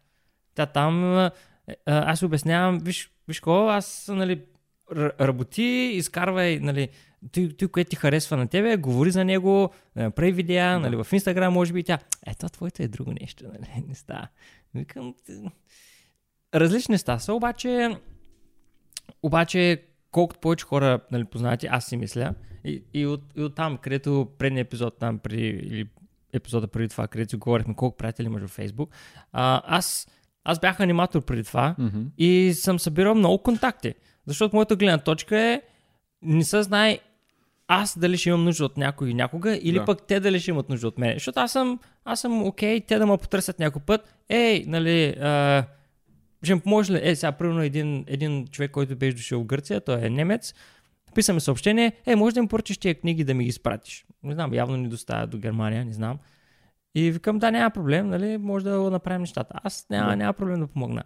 [0.54, 1.30] Тя там,
[1.86, 4.42] аз обяснявам, виж, виж какво, аз, нали,
[4.96, 6.88] работи, изкарвай, нали,
[7.32, 11.52] ти, ти, което ти харесва на тебе, говори за него, прави видеа, нали, в Инстаграм,
[11.52, 14.28] може би тя, ето, твоето е друго нещо, нали, не става.
[14.74, 15.50] Викам, «Т-
[16.54, 17.96] различни неща са, обаче,
[19.22, 23.76] обаче, колкото повече хора нали, познати, аз си мисля, и, и, от, и от там,
[23.78, 25.88] където предния епизод, там преди, или
[26.32, 28.90] епизода преди това, където си говорихме колко приятели имаш във Фейсбук,
[29.32, 30.08] а, аз,
[30.44, 32.00] аз бях аниматор преди това Мгм.
[32.18, 33.94] и съм събирал много контакти.
[34.26, 35.62] Защото моята гледна точка е,
[36.22, 36.98] не се знае
[37.72, 39.84] аз дали ще имам нужда от някой някога, или Да.
[39.84, 41.14] пък те дали ще имат нужда от мен.
[41.14, 44.14] Защото аз съм, аз съм окей, те да ме потърсят някой път.
[44.28, 45.64] Ей, нали, а,
[46.42, 47.00] ще ми поможе ли?
[47.02, 50.54] Е, сега, примерно, един, един човек, който беше дошъл в Гърция, той е немец,
[51.14, 54.06] писаме съобщение, е, може да ми поръчаш тия книги да ми ги изпратиш.
[54.22, 56.18] Не знам, явно ни доставя до Германия, не знам.
[56.94, 59.54] И викам, да, няма проблем, нали, може да направим нещата.
[59.64, 61.02] Аз няма, няма проблем да помогна.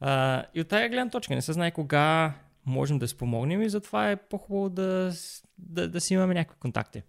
[0.00, 2.34] А, и от тази гледна точка не се знае кога
[2.66, 5.12] можем да спомогнем и затова е по-хубаво да,
[5.58, 7.02] да, да си имаме някакви контакти.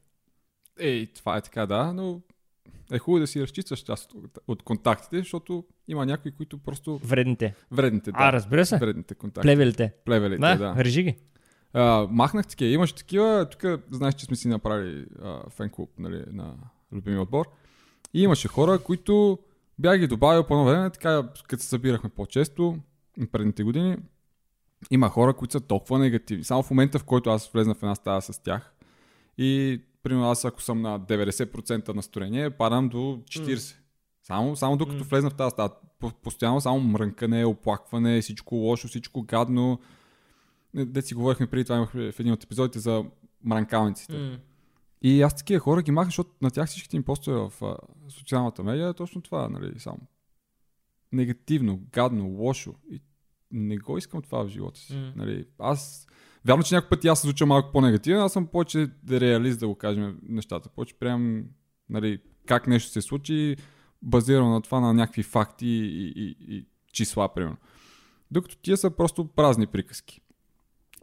[0.80, 2.22] Ей, това е така, да, но
[2.92, 7.00] е хубаво да си разчистваш част от, от контактите, защото има някои, които просто...
[7.04, 7.56] Вредните.
[7.72, 8.18] Вредните, да.
[8.20, 8.78] А, разбира се.
[8.78, 9.46] Вредните контакти.
[9.46, 9.94] Плевелите.
[10.06, 10.76] Плевелите, Да, да.
[10.84, 11.16] режи ги.
[11.74, 12.72] А, махнах такива.
[12.72, 13.50] Имаше такива.
[13.52, 16.54] Тук знаеш, че сме си направили а, фен клуб нали, на
[16.92, 17.46] любимия отбор.
[18.14, 19.40] И имаше хора, които
[19.80, 22.78] бях ги добавил по едно време, така като се събирахме по-често,
[23.32, 23.98] предните години.
[24.92, 26.44] Има хора, които са толкова негативни.
[26.44, 28.74] Само в момента, в който аз влезна в една стая с тях
[29.38, 33.76] и примерно аз ако съм на 90% настроение, падам до 40%.
[34.24, 35.04] Само, само докато М.
[35.04, 39.80] влезна в тази стая, по- постоянно само мрънкане, оплакване, всичко лошо, всичко гадно.
[40.76, 43.06] Де си говорихме преди това, имахме в един от епизодите за
[43.44, 44.18] мранкалниците.
[44.18, 44.38] М.
[45.02, 47.76] И аз такива хора ги махах, защото на тях всичките им постове в а,
[48.10, 50.00] социалната медия е точно това, нали, само.
[51.12, 52.74] Негативно, гадно, лошо.
[52.92, 53.02] И
[53.52, 54.94] не го искам това в живота си.
[54.96, 55.14] М.
[55.16, 56.08] Нали, аз,
[56.46, 59.76] вярно, че някой път аз се звуча малко по-негативен, аз съм повече реалист, да го
[59.76, 60.70] кажем нещата.
[60.70, 61.44] Повече приемам,
[61.90, 63.56] нали, как нещо се случи,
[64.02, 67.58] базирано на това на някакви факти и, и, и числа, примерно.
[68.32, 70.22] Докато тия са просто празни приказки.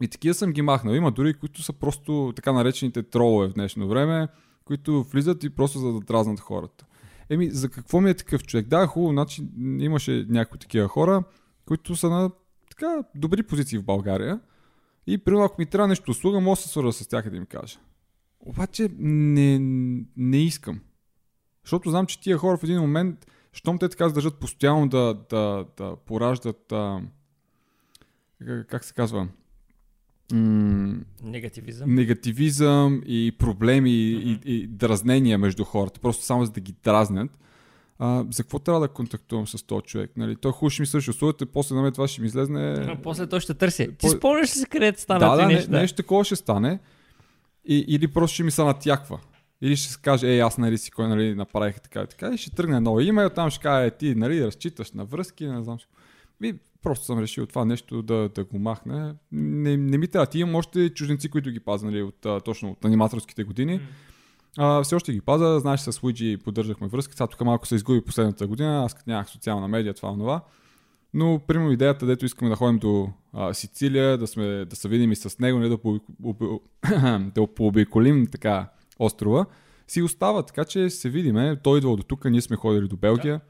[0.01, 0.93] И такива съм ги махнал.
[0.93, 4.27] Има дори, които са просто така наречените тролове в днешно време,
[4.65, 6.85] които влизат и просто за да дразнат хората.
[7.29, 8.67] Еми, за какво ми е такъв човек?
[8.67, 11.23] Да, хубаво, значи имаше някои такива хора,
[11.65, 12.31] които са на
[12.69, 14.39] така добри позиции в България.
[15.07, 17.37] И примерно, ако ми трябва нещо услуга, мога да се свърза с тях и да
[17.37, 17.79] им кажа.
[18.39, 19.59] Обаче не,
[20.17, 20.79] не искам.
[21.63, 25.65] Защото знам, че тия хора в един момент, щом те така държат постоянно да, да,
[25.77, 27.01] да пораждат а,
[28.67, 29.27] как- се казва?
[30.33, 31.95] М- Негативизъм.
[31.95, 34.29] негативизъм и проблеми Мгм.
[34.29, 37.31] и, и дразнения между хората, просто само за да ги дразнят.
[37.99, 40.11] А, за какво трябва да контактувам с този човек?
[40.17, 40.35] Нали?
[40.35, 42.97] Той хубаво ще ми свърши услугата, после на мен това ще ми излезне.
[43.03, 43.87] После той ще търси.
[43.87, 45.71] Ти По- спомняш ли си където стана да, ти да, не, неща?
[45.71, 46.79] нещо такова ще стане.
[47.65, 49.19] И, или просто ще ми се натяква.
[49.61, 52.31] Или ще се каже, ей, аз нали си кой нали, направих така и така.
[52.33, 55.77] И ще тръгне ново име, оттам ще каже, ти нали, разчиташ на връзки, не знам.
[56.43, 59.13] И просто съм решил това нещо да, да го махне.
[59.31, 60.25] Не, не ми трябва.
[60.25, 63.73] Ти имам още чужденци, които ги пазя, нали, от, а, точно от аниматорските години.
[63.73, 63.79] М.
[64.57, 65.59] А, все още ги паза.
[65.59, 67.13] Знаеш, с Уиджи поддържахме връзка.
[67.13, 68.85] Сега тук малко се изгуби последната година.
[68.85, 70.41] Аз като нямах социална медия, това, това.
[71.13, 75.11] Но, примерно, идеята, дето искаме да ходим до а, Сицилия, да, сме, да се видим
[75.11, 75.77] и с него, не да,
[76.23, 76.61] об-
[77.35, 79.45] да пообиколим така острова,
[79.87, 80.43] си остава.
[80.43, 81.59] Така че се видиме.
[81.63, 83.41] Той идва до тук, ние сме ходили до Белгия.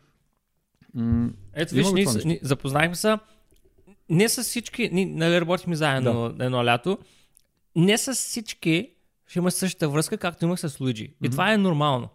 [0.94, 3.18] М, Ето виж, ние, ние запознахме се.
[4.10, 6.46] Не с всички, ние нали, работихме заедно да.
[6.46, 6.98] едно лято.
[7.76, 8.90] Не с всички
[9.28, 11.04] ще има същата връзка, както имах с Луиджи.
[11.04, 11.32] И Мгм.
[11.32, 12.10] това е нормално.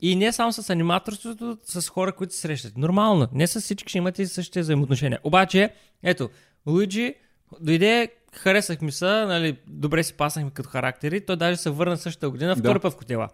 [0.00, 2.76] И не само с аниматорството, с хора, които се срещат.
[2.76, 3.28] Нормално.
[3.32, 5.18] Не с всички ще имате същите взаимоотношения.
[5.24, 5.70] Обаче,
[6.02, 6.30] ето,
[6.66, 7.14] Луиджи
[7.60, 11.20] дойде, харесах ми се, нали, добре си паснахме като характери.
[11.20, 12.60] Той даже се върна същата година, Да.
[12.60, 13.28] втори път в котела.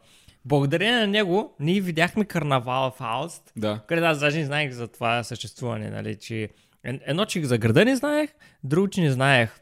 [0.44, 3.80] Благодарение на него, ние видяхме карнавал в Ауст, да.
[3.88, 6.48] където аз даже не знаех за това съществуване, нали, че
[6.84, 8.30] ед- едно, че за града не знаех,
[8.64, 9.60] друго, че не знаех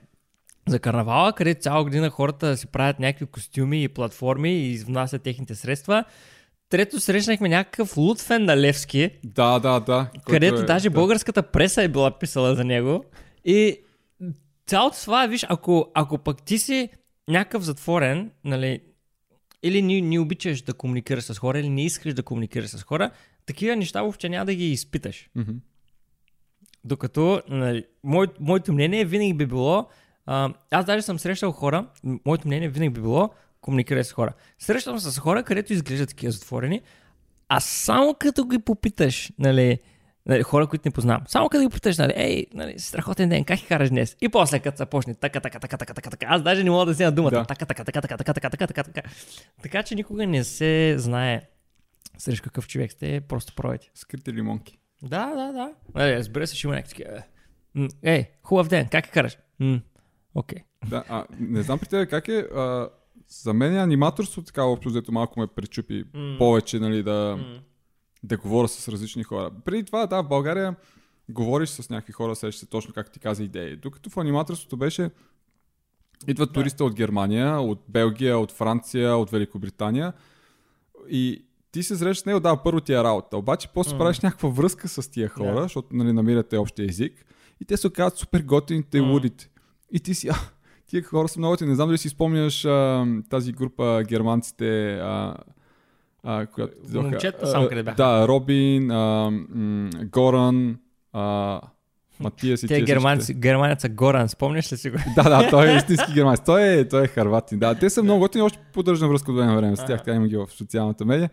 [0.69, 5.55] за карнавала, където цяла година хората си правят някакви костюми и платформи и внасят техните
[5.55, 6.05] средства.
[6.71, 10.11] Трето, срещнахме някакъв Лутфен на Левски, Да, да, да.
[10.27, 10.95] където е, даже да.
[10.95, 13.05] българската преса е била писала за него.
[13.45, 13.81] И
[14.67, 16.89] цялото това, виж, ако, ако пък ти си
[17.29, 18.81] някакъв затворен, нали,
[19.63, 23.11] или не, не обичаш да комуникираш с хора, или не искаш да комуникираш с хора,
[23.47, 25.31] такива неща въобще няма да ги изпиташ.
[25.35, 25.53] Мгм.
[26.85, 29.89] Докато, нали, мое, моето мнение винаги би било,
[30.31, 31.87] а, аз даже съм срещал хора,
[32.27, 34.33] моето мнение винаги би било, комуникирай с хора.
[34.59, 36.81] Срещам се с хора, където изглеждат такива затворени,
[37.49, 39.79] а само като ги попиташ, нали,
[40.27, 43.59] нали, хора, които не познавам, само като ги попиташ, нали, ей, нали, страхотен ден, как
[43.69, 44.17] караш днес?
[44.21, 46.87] И после като се почне така, така, така, така, така, така, аз даже не мога
[46.87, 47.45] да взема думата, Да.
[47.45, 49.03] така, така, така, така, така, така, така, така, така.
[49.63, 51.43] Така че никога не се знае
[52.19, 53.91] срещу какъв човек сте, просто пробайте.
[53.95, 54.79] Скрити лимонки.
[55.03, 55.73] Да, да, да.
[55.95, 57.05] Нали, разбира се, ще има някакви
[58.03, 59.39] Ей, хубав ден, как я караш?
[59.61, 59.81] М,
[60.35, 60.59] Окей.
[60.89, 62.39] Да, а, не знам при теб как е.
[62.39, 62.89] А,
[63.29, 66.35] за мен е аниматорство така общо, взето малко ме пречупи М.
[66.39, 67.61] повече, нали, да, М.
[68.23, 69.51] да говоря с различни хора.
[69.65, 70.77] Преди това, да, в България
[71.29, 73.77] говориш с някакви хора, сещаш се точно как ти каза идеи.
[73.77, 75.11] Докато в аниматорството беше
[76.29, 76.53] идват Да.
[76.53, 80.13] туриста от Германия, от Белгия, от Франция, от Великобритания
[81.09, 83.37] и ти се срещаш с него, да, първо ти е работа.
[83.37, 83.99] Обаче после М.
[83.99, 85.63] правиш някаква връзка с тия хора, Да.
[85.63, 87.25] защото нали, намирате общия език
[87.61, 89.07] и те се оказват супер готините М.
[89.13, 89.51] лудите.
[89.93, 90.35] И ти си, а,
[90.87, 91.69] тия хора са много готини.
[91.69, 95.35] Не знам дали си спомняш а, тази група германците, а,
[96.23, 96.75] а, която...
[96.95, 97.97] Момчета само къде бяха?
[97.97, 100.79] Да, Робин, а, м, Горан,
[101.13, 101.61] а,
[102.21, 104.97] Матиас и Те германци, германеца Горан, спомняш ли си го?
[105.17, 106.41] да, да, той е истински германец.
[106.47, 107.59] Той е, той е харватин.
[107.59, 110.03] Да, те са много готини, още поддържам връзка от време време с тях.
[110.05, 111.31] Тя има ги в социалната медия.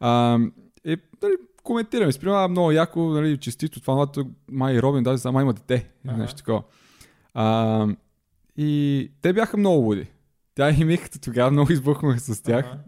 [0.00, 0.38] А,
[0.84, 1.32] е, нали,
[1.62, 2.12] коментираме.
[2.12, 4.06] Спрямо много яко, нали, честито това,
[4.50, 5.88] май Робин, даже сама има дете.
[6.08, 6.16] Ага.
[6.16, 6.62] Нещо такова.
[7.34, 7.86] А,
[8.56, 10.06] и те бяха много луди.
[10.54, 12.66] Тя и Михата тогава много избухваха с тях.
[12.66, 12.80] Ага.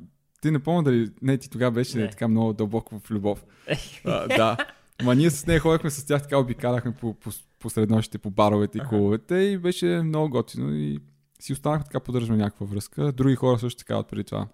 [0.42, 1.10] Ти не помня дали...
[1.22, 2.10] Не, ти тогава беше Не.
[2.10, 3.44] така много дълбоко в любов.
[4.04, 4.56] А, да.
[5.02, 8.78] Ма ние с нея ходихме с тях, така обикаляхме по, по, по среднощите, по баровете
[8.78, 11.00] и клубовете и беше много готино и
[11.40, 13.12] си останахме така, поддържаме някаква връзка.
[13.12, 14.48] Други хора също така от преди това.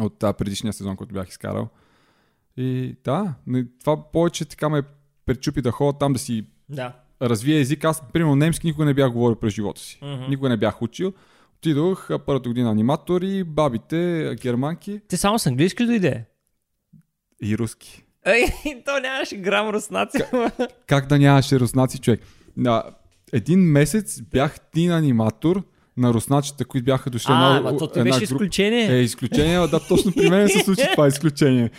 [0.00, 1.68] От а, предишния сезон, който бях изкарал.
[2.56, 3.34] И да,
[3.80, 4.82] това повече така ме
[5.26, 6.92] пречупи да ходя там да си Да.
[7.22, 7.84] Развия език.
[7.84, 9.98] Аз, примерно, немски никога не бях говорил през живота си.
[10.02, 10.24] Мгм.
[10.28, 11.12] Никога не бях учил.
[11.56, 16.24] Отидох а, първата година аниматор и бабите, а, германки Ти само с английски дойде.
[17.42, 18.04] и руски.
[18.26, 18.44] Ей,
[18.86, 20.18] то нямаше грам руснаци.
[20.86, 22.20] Как да нямаше руснаци човек?
[22.56, 22.82] На
[23.32, 25.62] един месец бях тин аниматор
[25.96, 27.26] на русначета, които бяха дошли.
[27.30, 28.86] А, една, ма то ти беше гру- изключение.
[28.90, 31.70] Е, изключение, а да, точно при мен се случи това изключение.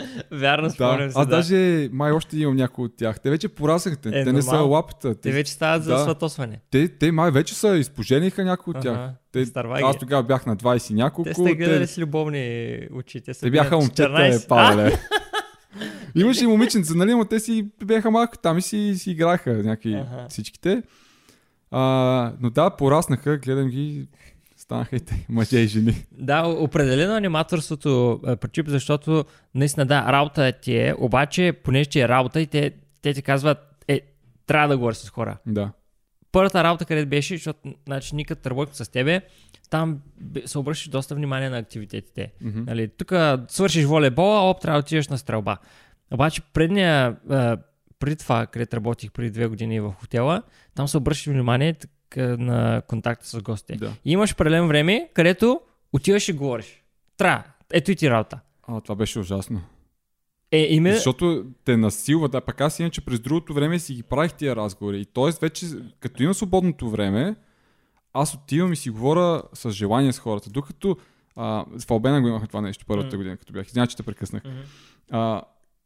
[0.32, 0.70] Вярно, Да.
[0.70, 1.36] спомням се, Аз да.
[1.36, 3.20] даже май още имам някои от тях.
[3.20, 4.08] Те вече порасахте.
[4.10, 4.70] Е, те не са нормално.
[4.70, 5.14] лапта.
[5.14, 5.98] Те вече стават за Да.
[5.98, 6.60] сватосване.
[6.70, 8.94] те, те май вече са изпожениха някои от тях.
[8.94, 9.82] Ага, Те, старваги.
[9.82, 11.24] аз тогава бях на 20 и няколко.
[11.24, 13.20] Те сте гледали те, с любовни очи.
[13.20, 14.44] Те, те бяха момчета, 14.
[14.44, 14.92] е, пале.
[16.14, 19.94] Имаше и момиченца, нали, но те си бяха малко там и си, си играха някакви
[19.94, 20.26] Аха.
[20.28, 20.82] всичките.
[21.70, 21.80] А,
[22.40, 24.08] но да, пораснаха, гледам ги,
[24.68, 26.06] станаха и те, мъже и жени.
[26.12, 32.08] Да, определено аниматорството е пречип, защото наистина да, работа ти е, обаче понеже ти е
[32.08, 34.00] работа и те, те ти казват, е,
[34.46, 35.38] трябва да говориш с хора.
[35.46, 35.70] Да.
[36.32, 39.22] Първата работа, където беше, защото значи, ние като работим с тебе,
[39.70, 40.00] там
[40.46, 42.32] се обръщаш доста внимание на активитетите.
[42.40, 42.62] Мгм.
[42.66, 43.12] Нали, тук
[43.48, 45.56] свършиш волейбола, оп, трябва да отидеш на стрелба.
[46.10, 47.56] Обаче предния, а,
[47.98, 50.42] преди това, където работих преди две години в хотела,
[50.74, 51.76] там се обръщаш внимание
[52.16, 53.76] на контакта с гостите.
[53.76, 53.92] Да.
[54.04, 55.60] И имаш определен време, където
[55.92, 56.82] отиваш и говориш.
[57.16, 57.42] Трябва.
[57.72, 58.40] Ето и ти работа.
[58.62, 59.60] А, това беше ужасно.
[60.52, 60.94] Е, име...
[60.94, 65.00] Защото те насилват, а пък аз иначе през другото време си ги правих тия разговори.
[65.00, 65.30] И т.е.
[65.40, 65.66] вече,
[66.00, 67.36] като имам свободното време,
[68.12, 70.50] аз отивам и си говоря с желание с хората.
[70.50, 70.96] Докато
[71.36, 73.16] а, в Албена го имахме това нещо първата Мгм.
[73.16, 73.66] година, като бях.
[73.66, 74.44] Извинявай, че те прекъснах.
[74.44, 74.56] Мгм.
[75.10, 75.42] А,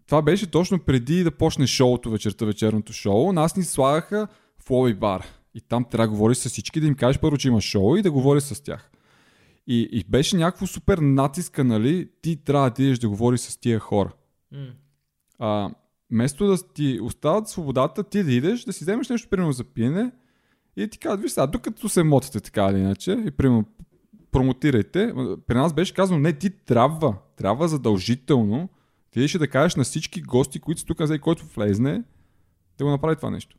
[0.07, 3.33] това беше точно преди да почне шоуто вечерта, вечерното шоу.
[3.33, 4.29] Нас ни слагаха
[4.67, 5.27] в лоби бар.
[5.55, 8.03] И там трябва да говориш с всички, да им кажеш първо, че има шоу и
[8.03, 8.91] да говориш с тях.
[9.67, 12.11] И, и беше някакво супер натиска, нали?
[12.23, 14.13] Ти трябва да идеш да говориш с тия хора.
[14.53, 14.67] М.
[15.39, 15.71] А,
[16.11, 20.13] вместо да ти остават свободата, ти да идеш, да си вземеш нещо, примерно за пиене
[20.77, 23.65] и ти кажат, виж сега, докато се мотите така или иначе, и примерно
[24.31, 25.15] промотирайте,
[25.47, 28.69] при нас беше казано, не, ти трябва, трябва задължително,
[29.11, 32.03] ти и да кажеш на всички гости, които са тук, за който влезне,
[32.79, 33.57] да го направи това нещо.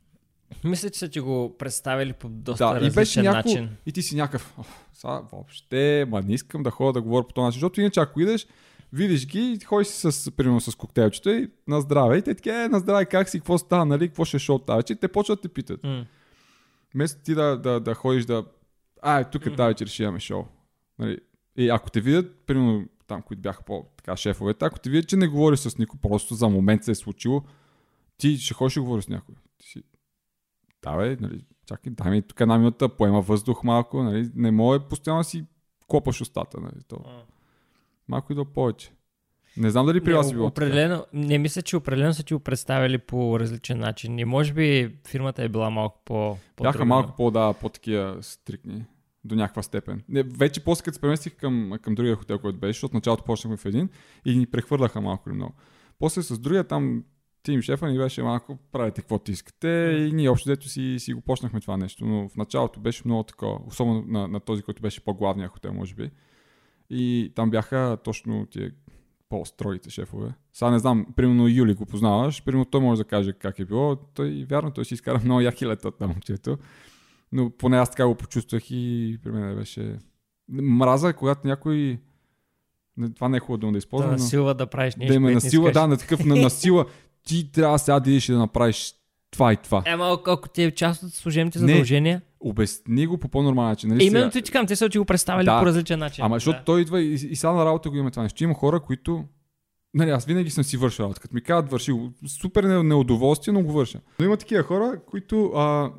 [0.64, 3.68] Мисля, че са ти го представили по доста Да, и беше различен някакво, начин.
[3.86, 7.34] и ти си някакъв, «Оф, сега въобще, ма не искам да ходя да говоря по
[7.34, 8.46] този начин, защото иначе ако идеш,
[8.92, 12.16] видиш ги и ходиш си с, примерно с коктейлчета и на здраве.
[12.16, 14.58] И те така, е, на здраве, как си, какво става, нали, какво ще е шоу
[14.58, 14.94] тази вечер?
[14.94, 15.84] И те почват да те питат.
[15.84, 16.06] М.
[16.94, 18.44] Вместо ти да, да, да ходиш да,
[19.02, 20.44] а, тук е тази вечер ще имаме шоу.
[20.98, 21.18] Нали?
[21.56, 25.16] И ако те видят, примерно там, които бяха по така шефовете, ако те видят, че
[25.16, 27.42] не говориш с никой, просто за момент се е случило,
[28.16, 29.34] ти ще ходиш и говориш с някой.
[29.58, 29.82] Ти си,
[30.84, 34.80] да, бе, нали, чакай, дай ми тук една минута, поема въздух малко, нали, не може
[34.80, 35.44] постоянно да си
[35.88, 36.96] клопаш устата, нали, то.
[37.06, 37.22] А.
[38.08, 38.92] Малко и да повече.
[39.56, 40.66] Не знам дали при Не, вас е било така.
[40.66, 44.18] определено, не мисля, че определено са ти го представили по различен начин.
[44.18, 48.84] И може би фирмата е била малко по Бяха по малко по, да, по-такива стрикни
[49.24, 50.02] до някаква степен.
[50.08, 53.56] Не, вече после като се преместих към, към другия хотел, който беше, защото началото почнахме
[53.56, 53.88] в един
[54.24, 55.54] и ни прехвърляха малко или много.
[55.98, 57.04] После с другия там
[57.44, 61.20] тим шефа ни беше малко, правите каквото искате и ние общо дето си, си го
[61.20, 65.04] почнахме това нещо, но в началото беше много такова, особено на, на този, който беше
[65.04, 66.10] по-главния хотел, може би.
[66.90, 68.72] И там бяха точно тия
[69.28, 70.32] по-строгите шефове.
[70.52, 73.96] Сега не знам, примерно Юли го познаваш, примерно той може да каже как е било.
[73.96, 76.58] Той, вярно, той си изкара много яки лета от момчето.
[77.32, 79.98] Но поне аз така го почувствах и при мен беше...
[80.48, 81.98] Мраза, когато някой...
[83.14, 84.16] Това не е хубаво да Да използвам, но...
[84.16, 85.14] насилва да правиш нещо.
[85.14, 86.86] Да не насила, да, на такъв на, насила.
[87.24, 88.94] Ти трябва сега да идеш и да направиш
[89.30, 89.82] това и това.
[89.86, 91.68] Ема, ако- ти е част от служебните Не.
[91.68, 92.22] задължения.
[92.40, 93.88] Обясни го по по-нормален начин.
[93.90, 94.44] Нали Именно сега?
[94.44, 95.60] ти казвам, те са ти го представили Да.
[95.60, 96.24] по различен начин.
[96.24, 96.64] Ама защото да.
[96.64, 98.44] той идва и, и сега на работа го има това нещо.
[98.44, 99.24] Има хора, които...
[99.94, 101.20] Нали, аз винаги съм си вършил работа.
[101.20, 102.12] Като ми казват, върши го.
[102.28, 104.00] Супер не- неудоволствие, но го върша.
[104.18, 105.92] Но има такива хора, които а,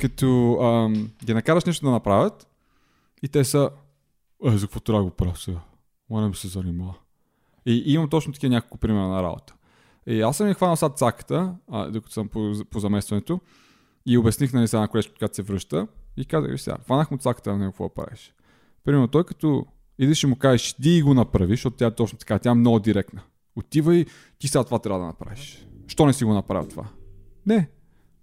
[0.00, 0.90] като а,
[1.24, 2.48] ги накараш нещо да направят
[3.22, 3.70] и те са
[4.46, 5.58] е, за какво трябва да го правя сега?
[6.10, 6.94] Ма не ми се занимава.
[7.66, 9.54] И, и имам точно такива няколко примера на работа.
[10.06, 13.40] И аз съм я хванал сега цаката, а, докато съм по, по заместването
[14.06, 15.86] и обясних нали, сега на колежка, когато се връща
[16.16, 18.34] и казах, виж сега, хванах му цаката на него, какво правиш.
[18.84, 19.66] Примерно той като
[19.98, 22.54] И да ще му кажеш, ти го направи, защото тя е точно така, тя е
[22.54, 23.22] много директна.
[23.56, 24.04] Отивай,
[24.38, 25.66] ти сега това трябва да направиш.
[25.86, 26.84] Що не си го направил това?
[27.46, 27.70] Не.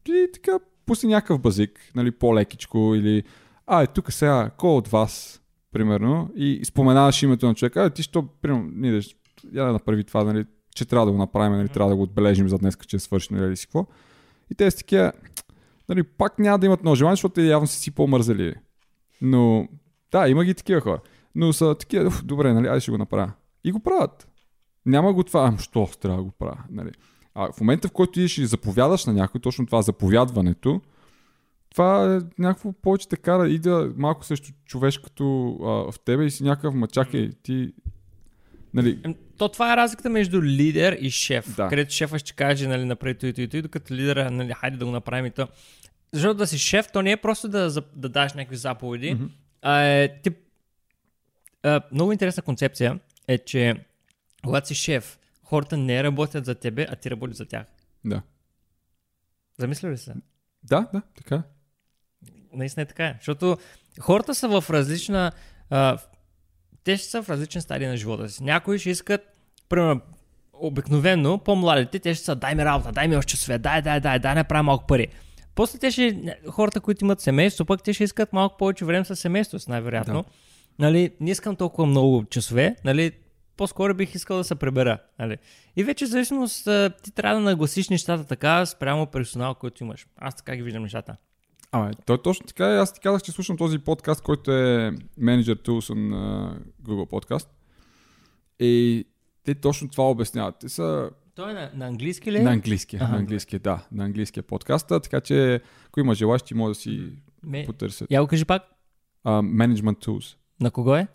[0.04, 3.24] Ти така пусни някакъв базик, нали, по-лекичко или
[3.68, 8.04] а, е, тук сега, кой от вас, примерно, и споменаваш името на човека, а, ти
[8.04, 9.00] що, примерно, ние да,
[9.54, 10.46] я да направи това, нали,
[10.78, 13.46] че трябва да го направим, нали, трябва да го отбележим за днес, че е свършено
[13.46, 13.86] или си какво.
[14.52, 15.12] И те са такива,
[15.90, 18.56] нали, пак няма да имат много желание, защото те явно са си по-мързали.
[19.22, 19.68] Но,
[20.12, 21.00] да, има ги такива хора.
[21.36, 23.32] Но са такива, "Уф, добре, нали, айде ще го направя.
[23.64, 24.28] И го правят.
[24.86, 26.92] Няма го това, ам, що трябва да го правя, нали.
[27.36, 30.82] А в момента, в който идеш и заповядаш на някой, точно това заповядването,
[31.70, 36.32] това е някакво повече те кара и да малко срещу човешкото а, в тебе и
[36.32, 37.74] си някакъв мачакай, ти...
[38.74, 41.56] Нали, То това е разликата между лидер и шеф.
[41.56, 41.68] Да.
[41.68, 44.92] Където шефа ще каже, нали, направи той, той, той, докато лидера, нали, хайде да го
[44.92, 45.48] направим и то.
[46.14, 49.26] Защото да си шеф, то не е просто да, да даш някакви заповеди, Мгм.
[49.62, 50.38] а е тип...
[51.64, 53.76] А, много интересна концепция е, че
[54.44, 57.66] когато си шеф, хората не работят за тебе, а ти работиш за тях.
[58.06, 58.22] да.
[59.60, 60.14] Замисля ли се?
[60.64, 61.36] Да, да, така.
[61.36, 61.42] е.
[62.54, 63.06] Наистина е така.
[63.06, 63.16] е.
[63.20, 63.58] Защото
[64.00, 65.32] хората са в различна...
[65.70, 65.98] А,
[66.88, 68.44] те ще са в различен стадий на живота си.
[68.44, 69.22] Някои ще искат,
[69.70, 70.02] примерно,
[70.54, 74.20] обикновено, по-младите, те ще са дай ми работа, дай ми още часове, дай, дай, дай,
[74.20, 75.08] дай направя малко пари.
[75.56, 79.16] После те ще, хората, които имат семейство, пък те ще искат малко повече време с
[79.16, 80.24] семейството си, най-вероятно.
[80.24, 80.30] Да.
[80.80, 83.12] Нали, не искам толкова много часове, нали,
[83.58, 84.98] по-скоро бих искал да се пребера.
[85.20, 85.38] Нали.
[85.76, 86.68] И вече в зависимост
[87.04, 90.08] ти трябва да нагласиш нещата така спрямо персонал, който имаш.
[90.18, 91.18] Аз така ги виждам нещата.
[91.72, 92.74] Ама, то е точно така.
[92.74, 97.48] и Аз ти казах, че слушам този подкаст, който е Manager Tools на Google Podcast.
[98.60, 99.06] И
[99.44, 100.56] те точно това обясняват.
[100.60, 102.38] Те са Той е на, на английски ли?
[102.38, 102.42] е?
[102.42, 102.96] на английски.
[102.96, 103.86] Аха, на английски, да.
[103.92, 105.00] На английския подкаста.
[105.00, 107.12] Така че, ако има желащи, може да си
[107.44, 107.66] Ме...
[107.66, 108.12] потърсят.
[108.12, 108.64] Я го кажи пак.
[109.26, 110.36] Uh, Management Tools.
[110.62, 111.08] На кого е?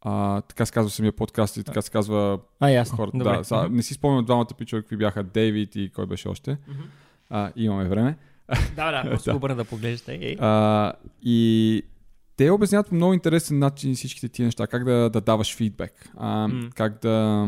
[0.00, 2.96] А, така се казва самия подкаст и така се казва А, ясно.
[2.96, 3.18] хората.
[3.18, 3.36] Добре.
[3.36, 6.58] Да, са, не си спомням двамата пичове, какви бяха Дейвид и кой беше още.
[6.68, 6.80] Мгм.
[7.30, 8.16] А, имаме време.
[8.76, 10.00] Да, да, просто обърна да.
[10.08, 10.36] Ей.
[10.40, 11.82] А, и
[12.36, 14.66] те обясняват по много интересен начин всичките тия неща.
[14.66, 16.10] Как да, да даваш фидбек.
[16.16, 16.70] А, М.
[16.74, 17.46] Как да,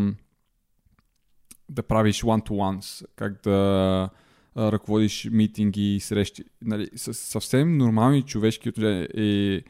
[1.68, 3.06] да правиш one-to-ones.
[3.16, 4.10] Как да
[4.54, 6.44] а, ръководиш митинги и срещи.
[6.62, 9.08] Нали, с съвсем нормални човешки отношения.
[9.14, 9.62] И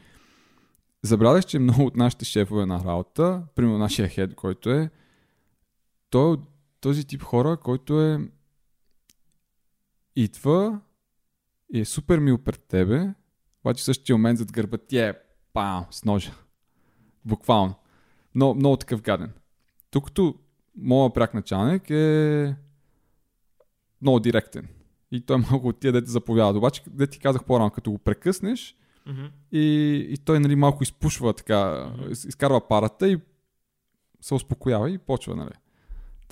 [1.03, 4.89] забравях, че много от нашите шефове на работа, примерно нашия хед, който е,
[6.09, 6.41] той е от
[6.81, 8.19] този тип хора, който е
[10.15, 10.79] идва
[11.73, 13.13] и е супер мил пред тебе,
[13.63, 15.13] обаче в същия момент зад гърба ти е
[15.53, 16.31] пау, с ножа.
[17.25, 17.75] Буквално.
[18.35, 19.33] Но, много такъв гаден.
[19.91, 20.35] Докато
[20.77, 22.55] моят пряк началник е
[24.01, 24.67] много директен.
[25.11, 26.57] И той малко от тия дете заповяда.
[26.57, 29.25] Обаче, де ти казах по-рано, като го прекъснеш Мгм.
[29.51, 33.19] и, и той нали, малко изпушва така, из- изкарва парата и
[34.21, 35.51] се успокоява и почва, нали.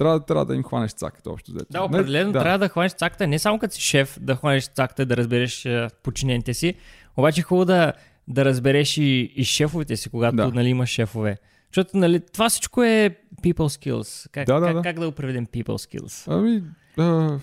[0.01, 1.65] Трябва, трябва да им хванеш цаката общо взето.
[1.69, 5.03] Да, определено Не, трябва да хванеш цаката, не само като си шеф, да хванеш цаката
[5.03, 5.67] и да разбереш
[6.03, 6.75] подчинените си,
[7.17, 7.93] обаче е хубаво да,
[8.27, 10.47] да разбереш и, и шефовете си, когато Да.
[10.47, 11.37] нали, имаш шефове.
[11.71, 14.29] Защото нали, това всичко е people skills.
[14.31, 14.81] Как, Да, да, как, да.
[14.81, 16.33] как да го преведем people skills?
[16.33, 16.63] Ами,
[16.97, 17.39] а,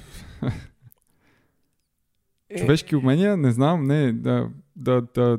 [2.59, 5.39] човешки умения, не знам, не, да, да, да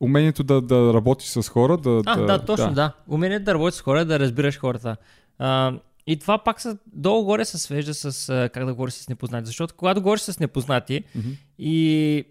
[0.00, 2.02] умението да, да работиш с хора, да...
[2.06, 2.74] А, да, точно, да.
[2.74, 2.92] да.
[3.08, 4.96] Умението да работиш с хора, да разбираш хората.
[5.38, 9.46] А, и това пак са, долу-горе се свежда с как да говориш с непознати.
[9.46, 11.28] Защото когато говориш с непознати Мгм.
[11.58, 12.24] и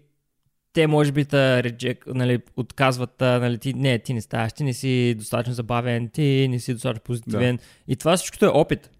[0.72, 4.72] те може би те реджек, нали, отказват, нали, ти, не, ти не ставаш, ти не
[4.74, 7.58] си достатъчно забавен, ти не си достатъчно позитивен.
[7.88, 8.90] И това всичкото е опит.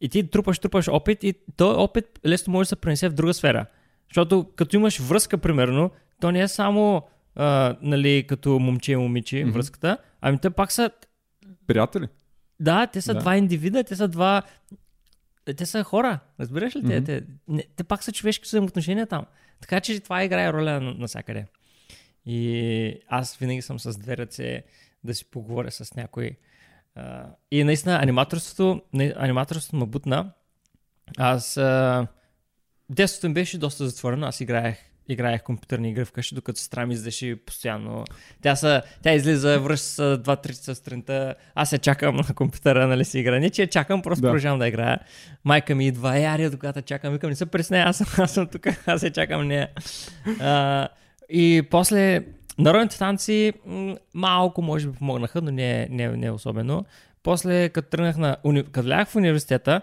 [0.00, 3.34] И ти трупаш, трупаш опит и този опит лесно може да се пренесе в друга
[3.34, 3.66] сфера.
[4.08, 7.02] Защото като имаш връзка, примерно, то не е само
[7.34, 9.52] а, нали, като момче и момиче Мгм.
[9.52, 10.90] връзката, ами те пак са
[11.66, 12.06] Приятели?
[12.64, 13.20] Да, те са Да.
[13.20, 14.42] два индивида, те са два.
[15.56, 16.82] Те са хора, разбираш ли?
[16.82, 17.04] Те, Мгм.
[17.04, 19.26] те, не, те пак са човешки взаимоотношения там.
[19.60, 21.46] Така че това играе роля на- навсякъде.
[22.26, 24.62] И аз винаги съм с две ръце
[25.04, 26.36] да си поговоря с някой.
[27.50, 28.82] И наистина аниматорството,
[29.16, 30.32] аниматорството ме бутна.
[31.18, 32.06] Аз а,
[32.90, 34.26] детството ми беше доста затворено.
[34.26, 34.76] Аз играех
[35.08, 38.04] играех компютърни игри вкъщи, докато сестра ми издеше постоянно.
[38.42, 41.34] Тя, са, тя излиза, връща се 2-3 часа сутринта.
[41.54, 43.38] Аз я чакам на компютъра, нали си игра.
[43.38, 44.28] Не, че я чакам, просто Да.
[44.28, 44.98] продължавам да играя.
[45.44, 47.12] Майка ми идва, е, Ария, докато чакам.
[47.12, 49.68] Викам, не се пресне, аз съм, аз съм тук, аз я чакам нея.
[50.40, 50.88] А,
[51.28, 52.24] и после
[52.58, 53.52] народните танци
[54.14, 56.84] малко може би помогнаха, но не, не, не особено.
[57.22, 58.36] После, като тръгнах на
[58.72, 59.80] като в университета,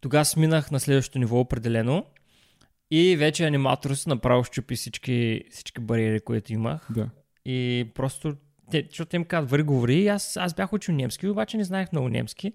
[0.00, 2.04] тогава сминах на следващото ниво определено.
[2.90, 6.88] И вече аниматор си направо щупи всички, всички бариери, които имах.
[6.90, 7.10] Да.
[7.44, 8.34] И просто
[8.70, 12.08] те, защото им казват, вари говори, аз, аз бях учил немски, обаче не знаех много
[12.08, 12.52] немски.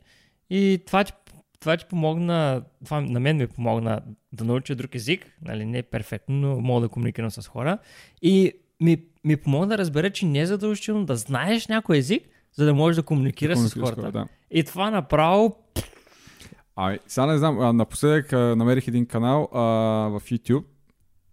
[0.49, 1.13] И това ти,
[1.59, 4.01] това ти помогна, това на мен ми помогна
[4.33, 7.77] да науча друг език, нали, не е перфектно, но мога да комуникирам с хора.
[8.21, 12.23] И ми, ми помогна да разбера, че не е задължително да знаеш някой език,
[12.53, 14.01] за да можеш да комуникираш с Комуникираш с хората.
[14.01, 14.27] хора, да.
[14.51, 15.55] И това направо
[16.75, 19.59] Ами, сега не знам, а, напоследък а, намерих един канал а,
[20.09, 20.63] в YouTube.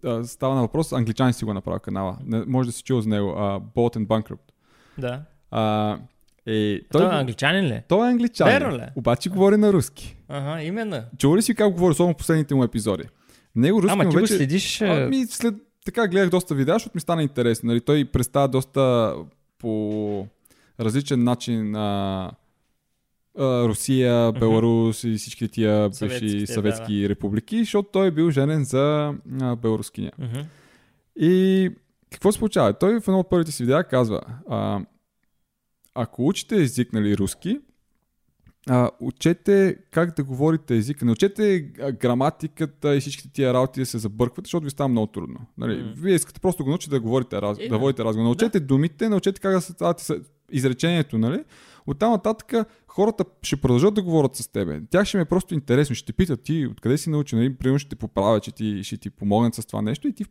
[0.05, 2.17] А, става на въпрос, англичани си го направил канала.
[2.25, 3.29] Не, може да си чул за него.
[3.29, 4.51] А, Bolt and Bankrupt.
[4.97, 5.21] Да.
[5.51, 5.93] А,
[6.45, 7.81] е, Той, той, е англичанин ли?
[7.87, 8.83] той е англичанин, Верно ли?
[8.95, 10.17] обаче говори на руски.
[10.27, 11.01] Ага, именно.
[11.17, 13.03] Чува ли си как говори, особено в последните му епизоди?
[13.55, 14.33] Него руски Ама ти го вече...
[14.33, 14.81] следиш.
[14.81, 15.55] а, Ами, след...
[15.85, 17.67] Така гледах доста видеа, защото ми стана интересно.
[17.67, 17.81] Нали?
[17.81, 19.15] Той представя доста
[19.59, 20.27] по
[20.79, 21.71] различен начин
[23.37, 29.55] Русия, Беларус и всички тия бивши съветски републики, защото той е бил женен за а,
[29.55, 30.11] беларускиня.
[31.15, 31.69] И
[32.11, 32.73] какво се получава?
[32.73, 34.79] Той в едно от първите си видеа казва, а,
[35.95, 37.59] ако учите език, нали, руски,
[38.69, 41.05] а, учете как да говорите езика.
[41.05, 41.59] Не учете
[42.01, 45.39] граматиката и всичките тия работи да се забърквате, защото ви става много трудно.
[45.57, 45.93] Нали.
[45.97, 47.57] Вие искате просто да го научите да говорите, раз...
[47.57, 47.77] Да да.
[47.77, 48.25] водите разговор.
[48.25, 50.21] Научете думите, научете как да се
[50.51, 51.43] изречението, нали?
[51.87, 52.53] Оттам нататък
[52.89, 54.81] хората ще продължат да говорят с тебе.
[54.89, 55.95] Тях ще ми е просто интересно.
[55.95, 57.55] Ще те питат ти откъде си научил, нали?
[57.55, 60.25] Примерно ще те поправят, ще ти, ще ти помогнат с това нещо и ти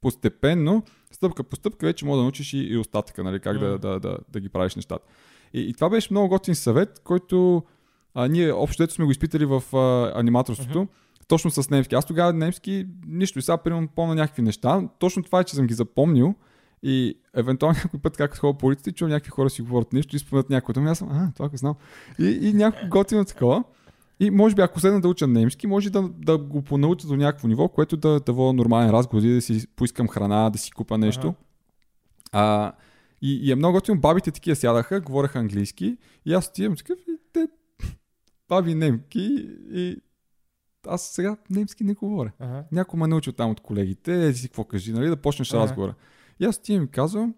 [0.00, 0.82] постепенно,
[1.12, 4.18] стъпка по стъпка, вече може да научиш и, и остатъка, нали, как да, да, да,
[4.28, 5.04] да ги правиш нещата.
[5.54, 7.62] И, и това беше много готин съвет, който
[8.14, 10.88] а, ние общо дето сме го изпитали в а, аниматорството, Мгм.
[11.28, 11.94] точно с немски.
[11.94, 14.88] Аз тогава немски нищо и сега примерно помня някакви неща.
[14.98, 16.34] Точно това е, че съм ги запомнил
[16.84, 20.18] и евентуално някой път, как ходя по улиците, чувам някакви хора си говорят нещо и
[20.18, 20.88] спомнят някой дума.
[20.88, 21.74] и Аз съм, а, това го знам.
[22.18, 23.64] И, и някакво готино такова.
[24.20, 27.48] И може би ако седна да уча немски, може да, да го понауча до някакво
[27.48, 30.98] ниво, което да, да водя нормален разговор, и да си поискам храна, да си купа
[30.98, 31.34] нещо.
[32.32, 32.72] А,
[33.22, 37.16] и, и е много готино, бабите такива сядаха, говореха английски и аз отивам такъв и
[37.32, 37.48] те
[38.48, 39.96] баби немки и
[40.86, 42.32] аз сега немски не говоря.
[42.38, 42.64] Ага.
[42.72, 45.62] Някой ме научил там от колегите, еди си какво кажи, нали, да почнеш Ага.
[45.62, 45.94] разговора.
[46.40, 47.34] И аз отивам и казвам,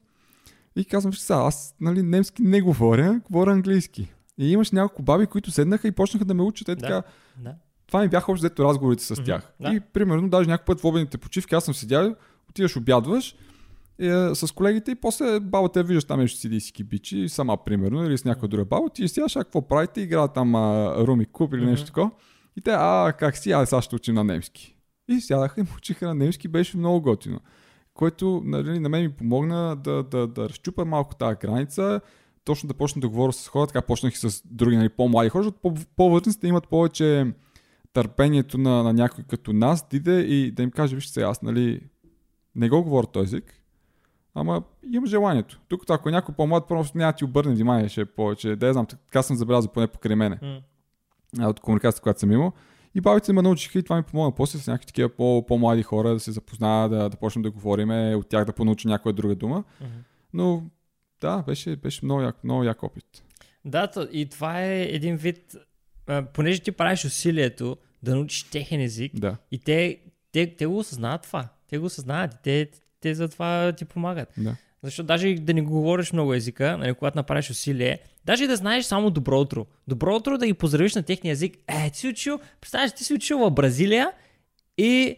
[0.77, 4.13] и казвам, че сега, аз нали, немски не говоря, говоря английски.
[4.39, 6.69] И имаш няколко баби, които седнаха и почнаха да ме учат.
[6.69, 6.81] Е, Да.
[6.81, 7.03] така,
[7.39, 7.55] Да.
[7.87, 9.53] това ми бяха общо взето разговорите с Мгм, тях.
[9.61, 9.69] да.
[9.69, 12.15] И примерно, даже някой път в обедните почивки, аз съм седял,
[12.51, 13.37] отиваш, обядваш
[13.99, 17.65] е, с колегите и после бабата я виждаш там нещо седи и си кибичи, сама
[17.65, 21.27] примерно, или с някоя друга баба, ти сядаш, а какво правите, играят там а, Руми
[21.27, 21.71] Куб или Мгм.
[21.71, 22.11] нещо такова.
[22.57, 24.77] И те, а, как си, а, сега ще учим на немски.
[25.09, 27.41] И сядаха и му учиха на немски, беше много готино.
[27.97, 32.01] Което нали, на мен ми помогна да, да, да разчупа малко тази граница,
[32.45, 35.43] точно да почна да говоря с хора, така почнах и с други нали, по-млади хора,
[35.43, 37.33] защото по- по-възрастните имат повече
[37.93, 41.43] търпението на, на някой като нас, да иде и да им каже, вижте сега, аз
[41.43, 41.81] нали,
[42.55, 43.63] не го говоря този език,
[44.35, 45.61] ама имам желанието.
[45.69, 48.57] Тук ако е някой по-млад, просто няма да ти обърне внимание, ще е повече.
[48.57, 50.39] Да я знам, така съм забелязал поне покрай мене
[51.39, 52.53] а, от комуникацията, която съм имал.
[52.97, 56.09] И бабите ме научиха и това ми помогна после с някакви такива по- по-млади хора
[56.09, 59.65] да се запозная, да, да почнем да говорим, от тях да понауча някоя друга дума.
[59.81, 59.91] Мгм.
[60.33, 60.63] Но
[61.21, 63.23] да, беше, беше много, як, много як опит.
[63.65, 65.57] Да, и това е един вид,
[66.33, 69.99] понеже ти правиш усилието да научиш техен език Да, и те,
[70.33, 71.49] те, те го осъзнават това.
[71.69, 72.71] Те го осъзнават и те,
[73.01, 74.29] те за това ти помагат.
[74.39, 74.57] да.
[74.87, 78.85] Защото даже да не говориш много езика, нали, когато направиш усилие, даже и да знаеш
[78.85, 79.67] само добро утро.
[79.89, 81.57] Добро утро да ги поздравиш на техния език.
[81.69, 84.11] Е, ти си учил, представяш, ти си учил в Бразилия
[84.79, 85.17] и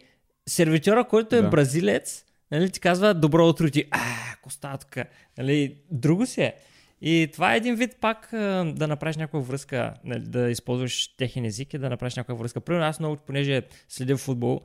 [0.49, 1.49] сервитьора, който е Да.
[1.49, 4.97] бразилец, нали, ти казва добро утро ти, а, тук,
[5.39, 6.55] нали, друго си е.
[7.03, 8.29] И това е един вид пак
[8.67, 12.61] да направиш някаква връзка, нали, да използваш техен език и да направиш някаква връзка.
[12.61, 14.61] Примерно аз много, понеже следя футбол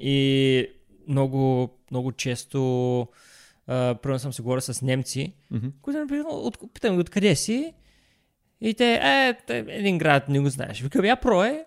[0.00, 0.66] и
[1.08, 3.08] много, много често
[3.68, 5.66] примерно съм се говорил с немци, Мгм.
[5.82, 7.72] които например, от, питам ги откъде си
[8.60, 10.80] и те, е, те, един град не го знаеш.
[10.80, 11.64] Викам, я про е.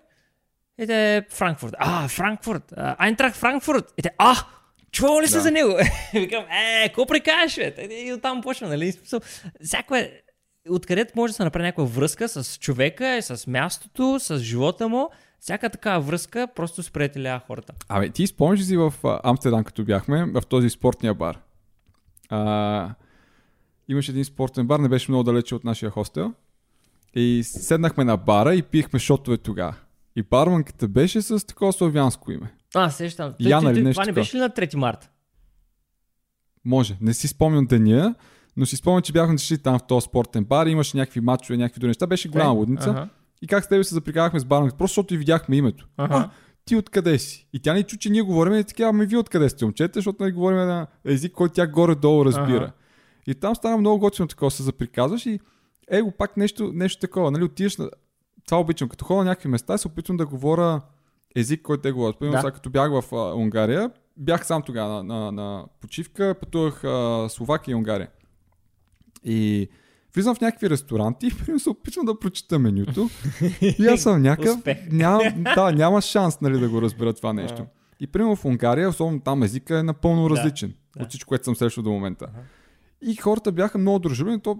[0.82, 1.74] И те, Франкфурт.
[1.78, 2.72] А, Франкфурт.
[2.76, 3.94] А, Айнтрах Франкфурт.
[3.98, 4.34] И те, а,
[4.92, 5.40] чувал ли си Да.
[5.40, 5.70] за него?
[6.14, 7.74] Викам, е, какво прикажеш, бе?
[7.84, 8.92] И оттам почна, нали?
[8.92, 9.20] Смисъл,
[9.64, 10.22] Всяко е,
[10.68, 15.08] откъдето може да се направи някаква връзка с човека, с мястото, с живота му,
[15.40, 17.72] всяка такава връзка просто сприятелява хората.
[17.88, 18.94] Абе, ти спомняш ли си в
[19.24, 21.38] Амстердам, като бяхме, в този спортния бар?
[22.28, 22.94] А,
[23.88, 26.32] имаше един спортен бар, не беше много далече от нашия хостел.
[27.14, 29.74] И седнахме на бара и пихме шотове тогава.
[30.16, 32.52] И барманката беше с такова славянско име.
[32.74, 33.34] А, сещам.
[33.40, 35.08] Той- Яна той- той- нещо Това не беше ли на 3 марта?
[36.64, 38.14] Може, не си спомням деня,
[38.56, 41.80] но си спомням, че бяхме дошли там в този спортен бар, имаше някакви матчове, някакви
[41.80, 42.06] други неща.
[42.06, 42.90] Беше голяма лудница.
[42.90, 43.08] Ага.
[43.42, 45.88] И как с тебе се заприкавахме с барманката, просто защото и видяхме името.
[45.96, 46.14] Ага.
[46.14, 46.30] А,
[46.64, 47.48] ти откъде си?
[47.52, 50.22] И тя ни чу, че ние говорим и така, ами вие откъде сте, момчета, защото
[50.22, 52.64] нали говорим на език, който тя горе-долу разбира.
[52.64, 52.72] Ага.
[53.26, 55.40] И там стана много готино такова, се заприказваш и
[55.90, 57.90] его пак нещо, нещо такова, нали, отиваш на...
[58.46, 60.80] Това обичам, като ходя на някакви места, се опитвам да говоря
[61.36, 62.18] език, който те говорят.
[62.18, 62.40] Примерно, Да.
[62.40, 67.26] сега като бях в а, Унгария, бях сам тогава на, на, на почивка, пътувах а,
[67.30, 68.08] Словакия и Унгария.
[69.24, 69.68] И
[70.14, 73.10] влизам в някакви ресторанти и примерно се опитвам да прочита менюто.
[73.78, 74.56] и аз съм някакъв...
[74.90, 75.20] Ням,
[75.54, 77.66] да, няма шанс нали, да го разбера това нещо.
[78.00, 81.02] И примерно в Унгария, особено там езика е напълно различен да.
[81.02, 82.26] от всичко, което съм срещал до момента.
[82.28, 82.42] Ага.
[83.02, 84.58] И хората бяха много дружелюбни, то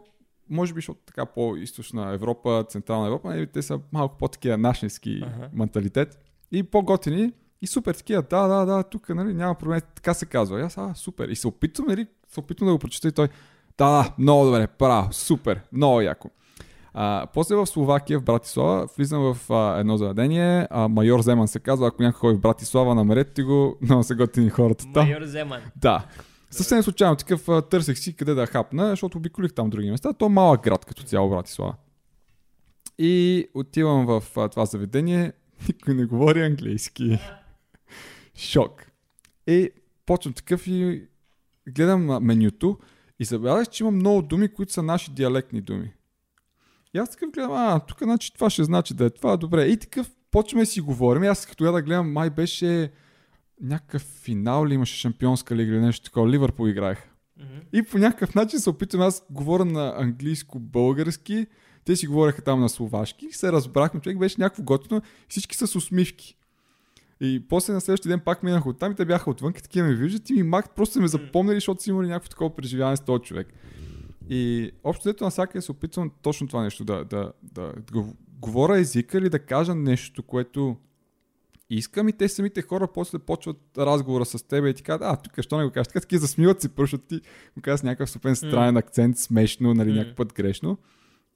[0.51, 5.49] може би, защото така по-источна Европа, Централна Европа, нали, те са малко по-такива нашински Ага.
[5.53, 6.19] менталитет
[6.53, 7.33] и по-готини
[7.63, 10.61] и супер такива, да, да, да, тук нали, няма проблем, така се казва.
[10.61, 11.29] И аз, а, супер.
[11.29, 13.29] И се опитвам, нали, се опитвам да го прочета и той,
[13.79, 16.31] да, много добре, право, супер, много яко.
[16.95, 21.61] А, после в Словакия, в Братислава, влизам в а, едно заведение, а, майор Земан се
[21.61, 25.07] казва, ако някой ходи в Братислава, намерете го, много са готини хората там.
[25.07, 25.61] Майор Земан.
[25.77, 26.07] Да.
[26.51, 30.13] Съвсем случайно такъв търсех си къде да хапна, защото обиколих там други места.
[30.13, 31.75] То е малък град като цяло Братислава.
[32.99, 35.33] И отивам в а, това заведение,
[35.69, 37.19] никой не говори английски.
[38.37, 38.87] Шок.
[39.47, 39.71] И
[40.07, 41.03] почвам такъв и
[41.69, 42.79] гледам менюто
[43.19, 45.93] и забелязах, че има много думи, които са наши диалектни думи.
[46.95, 49.65] И аз такъв гледам, а, тук значи това ще значи да е това, добре.
[49.65, 51.25] И такъв почваме си говорим.
[51.25, 52.93] И аз като я да гледам, май беше
[53.61, 56.29] някакъв финал ли имаше шампионска лига или нещо такова.
[56.29, 56.99] Ливърпул играех.
[57.37, 57.59] Мгм.
[57.73, 61.47] И по някакъв начин се опитвам, аз говоря на английско-български,
[61.85, 66.37] те си говореха там на словашки, се разбрахме, човек беше някакво готино, всички с усмивки.
[67.21, 69.89] И после на следващия ден пак минах от там и те бяха отвън, и такива
[69.89, 73.01] ме виждат и ми мак просто ме запомнили, защото са имали някакво такова преживяване с
[73.01, 73.55] този човек.
[74.29, 78.79] И общо взето навсякъде се опитвам точно това нещо да, да, да, да го- говоря
[78.79, 80.77] езика или да кажа нещо, което
[81.71, 85.43] искам и те самите хора после почват разговора с теб и ти казват, а, тук
[85.43, 85.87] що не го кажеш?
[85.87, 87.21] Така таки засмиват си защото ти
[87.57, 90.79] го казваш с някакъв супен странен акцент, смешно, нали, някакъв път грешно.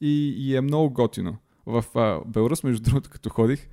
[0.01, 1.37] И, и е много готино.
[1.67, 3.69] В а, Беларус, между другото, като ходих,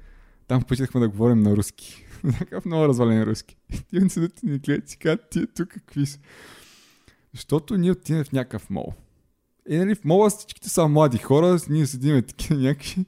[0.48, 2.06] там почнахме да говорим на руски.
[2.24, 3.58] Някакъв много развален руски.
[3.74, 6.20] И ти седят и ни гледат и казват, тия тук какви са.
[7.34, 8.94] Защото ние отиваме в някакъв мол.
[9.70, 13.06] И нали, в мола всичките са млади хора, ние седиме такива някакви.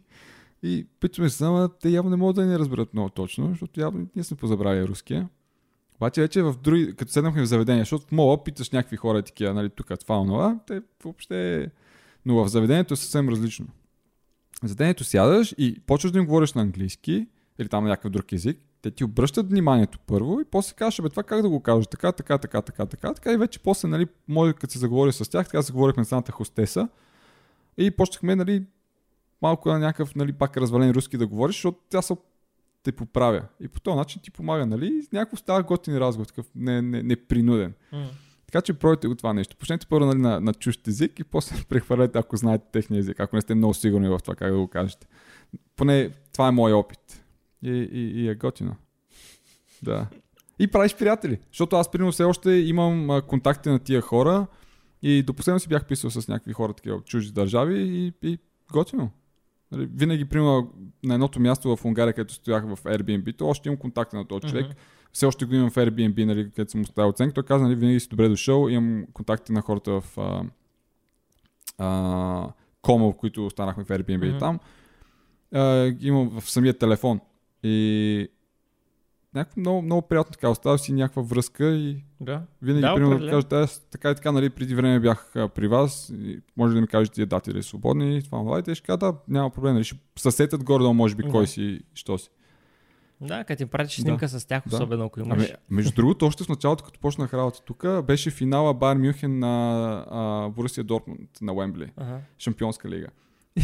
[0.63, 4.07] И питаме се, ама те явно не могат да ни разберат много точно, защото явно
[4.15, 5.29] ние сме позабрали руския.
[5.95, 9.53] Обаче вече в други, като седнахме в заведение, защото в мола питаш някакви хора такива,
[9.53, 11.71] нали, тук това, онова, те въобще...
[12.25, 13.67] Но в заведението е съвсем различно.
[14.63, 17.27] В заведението сядаш и почваш да им говориш на английски
[17.59, 21.09] или там на някакъв друг език, те ти обръщат вниманието първо и после кажеш, бе,
[21.09, 24.07] това как да го кажеш, така, така, така, така, така, така и вече после, нали,
[24.27, 26.87] може като се заговори с тях, така се говорихме с едната хостеса
[27.77, 28.63] и почнахме, нали,
[29.41, 32.15] малко на някакъв, нали, пак развален руски да говориш, защото тя се
[32.83, 33.41] те поправя.
[33.59, 37.73] И по този начин ти помага, нали, някакво става готин разговор, такъв не, не, непринуден.
[38.47, 39.55] Така че пробайте го това нещо.
[39.57, 43.35] Почнете първо нали, на, на чужд език и после прехвърляте, ако знаете техния език, ако
[43.35, 45.07] не сте много сигурни в това как да го кажете.
[45.75, 47.23] Поне това е мой опит.
[47.63, 48.75] И, и, и е готино.
[49.83, 50.07] Да.
[50.59, 51.39] И правиш приятели.
[51.51, 54.47] Защото аз, примерно, все още имам а, контакти на тия хора
[55.01, 58.37] и до последно си бях писал с някакви хора такива от чужди държави и, и
[58.71, 59.11] готино.
[59.71, 60.73] Нали, Винаги, примерно,
[61.03, 64.47] на едното място в Унгария, където стоях в Airbnb, то още имам контакти на този
[64.47, 64.65] човек.
[64.65, 64.75] Мгм.
[65.15, 67.33] Все още го имам в Airbnb, нали, където съм оставил оценка.
[67.33, 68.67] Той каза, нали, винаги си добре дошъл.
[68.69, 70.43] Имам контакти на хората в а,
[71.77, 72.49] а,
[72.81, 74.59] Комо, в които останахме в Airbnb и там.
[75.53, 77.19] А, имам в самия телефон.
[77.63, 78.27] И
[79.33, 80.49] някакво много, много приятно така.
[80.49, 82.41] Остава си някаква връзка и Да.
[82.61, 85.67] винаги, Да, примерно, да кажете, аз така и така, нали, преди време бях а, при
[85.67, 88.75] вас, и може да ми кажете тия дати ли са свободни, това, това, и те
[88.75, 91.29] ще кажат, да, няма проблем, нали, ще съсетят горе може би, Да.
[91.29, 92.29] кой си що си.
[93.21, 94.01] Да, като ти пратиш Да.
[94.01, 94.75] снимка с тях, Да.
[94.75, 95.43] особено ако имаш.
[95.43, 100.05] Ами, между другото, още в началото, като почнах работа тук, беше финала Бар Мюнхен на
[100.09, 102.19] а, Борусия Дортмунд на Уембли, Ага.
[102.39, 103.07] Шампионска лига.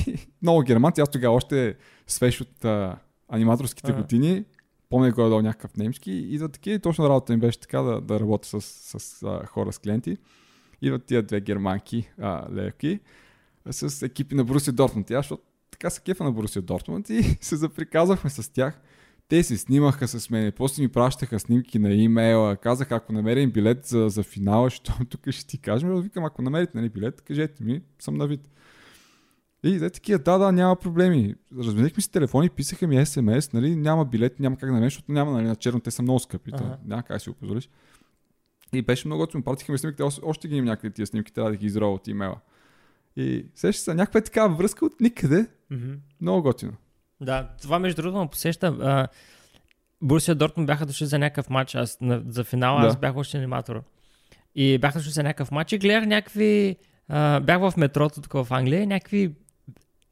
[0.08, 1.76] И много германци, аз тогава още
[2.08, 2.98] свеж от а,
[3.30, 4.02] аниматорските Ага.
[4.02, 4.44] години,
[4.90, 8.02] помня го е дал някакъв немски и за такива точно работа им беше така да,
[8.02, 8.62] да работя с,
[9.00, 10.18] с а, хора, с клиенти.
[10.82, 13.00] Идват тия две германки, а, леки,
[13.72, 15.10] с екипи на Борусия Дортмунд.
[15.10, 18.82] И аз, защото така се кефа на Борусия Дортмунд и се заприказахме с тях.
[19.32, 23.86] Те се снимаха с мен, после ми пращаха снимки на имейла, казаха, ако намерим билет
[23.86, 26.02] за, за финала, що тук ще ти кажем.
[26.02, 28.50] Викам, ако намерите нали, билет, кажете ми, съм на вид.
[29.64, 31.36] И те такива, да, да, няма проблеми.
[31.58, 35.32] Разменихме си телефони, писаха ми смс, нали, няма билет, няма как да намериш, защото няма
[35.32, 36.52] нали, на черно, те са много скъпи.
[36.54, 36.78] Ага.
[36.86, 37.70] Няма как да си го позволиш.
[38.74, 39.44] И беше много готино.
[39.44, 42.38] Пратиха ми снимките, още, ги имам някъде тия снимки, трябва да ги изроля от имейла.
[43.16, 45.48] И сеща се, някаква е такава връзка от никъде.
[45.70, 45.92] Мгм.
[46.22, 46.74] Много готино.
[47.22, 48.68] Да, това между другото ме посеща.
[48.68, 49.08] А,
[50.02, 52.88] Борусия Дортмунд бяха дошли за някакъв матч, аз на, за финала Да.
[52.88, 53.84] аз бях още аниматор.
[54.56, 56.76] И бях слушал се някакъв матч и гледах някакви...
[57.08, 59.32] А, бях в метрото тук в Англия и някакви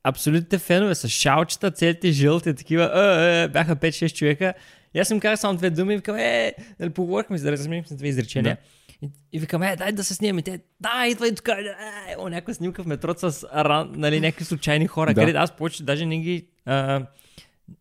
[0.04, 4.54] абсолютните фенове с шалчета, целите жълти, такива, а, а, бяха 5-6 човека.
[4.94, 7.96] И аз им казах само две думи и викам, е, нали, поговорихме да разменихме се
[7.96, 8.58] две изречения.
[9.02, 10.42] И, и викам, е, дай да се снимаме.
[10.42, 11.48] Те, да, идва и тук.
[11.48, 11.76] Е,
[12.18, 15.22] о, някаква снимка в метрото с ран, нали, някакви случайни хора, Да.
[15.22, 17.06] където аз повече даже не ги, а,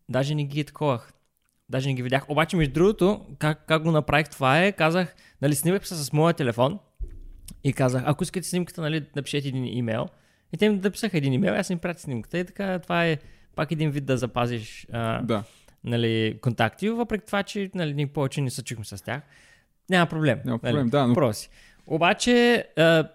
[0.09, 1.13] даже не ги таковах.
[1.69, 2.29] Даже не ги видях.
[2.29, 6.33] Обаче, между другото, как, как го направих това е, казах, нали, снимах се с моя
[6.33, 6.79] телефон
[7.63, 10.07] и казах, ако искате снимката, нали, напишете един имейл.
[10.53, 13.17] И те ми написаха един имейл, аз им пратих снимката и така, това е
[13.55, 15.43] пак един вид да запазиш а, Да.
[15.83, 19.21] нали, контакти, въпреки това, че нали, ние повече не се чухме с тях.
[19.89, 20.39] Няма проблем.
[20.45, 21.49] Няма нали, проблем, да, но- Проси.
[21.87, 23.09] Обаче, а,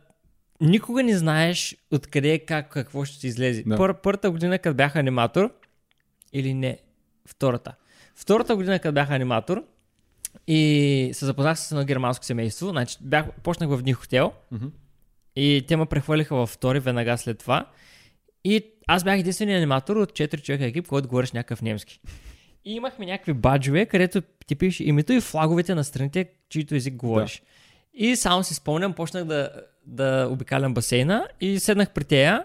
[0.60, 3.62] никога не знаеш откъде, как, какво ще ти излезе.
[3.66, 3.76] Да.
[3.76, 5.50] Пър, първата година, като бях аниматор,
[6.32, 6.78] или не,
[7.26, 7.74] втората.
[8.14, 9.64] Втората година, като бях аниматор,
[10.46, 12.68] и се запознах с едно германско семейство.
[12.68, 14.66] Значи, бях, почнах в един хотел Мгм.
[15.36, 17.66] и те ме прехвърлиха във втори веднага след това.
[18.44, 22.00] И аз бях единственият аниматор от 4 човека екип, който говориш някакъв немски.
[22.64, 27.42] И имахме някакви баджове, където ти пише името и флаговете на страните, чието език говориш.
[27.94, 29.50] И само си спомням, почнах да,
[29.86, 32.44] да обикалям басейна и седнах при тея.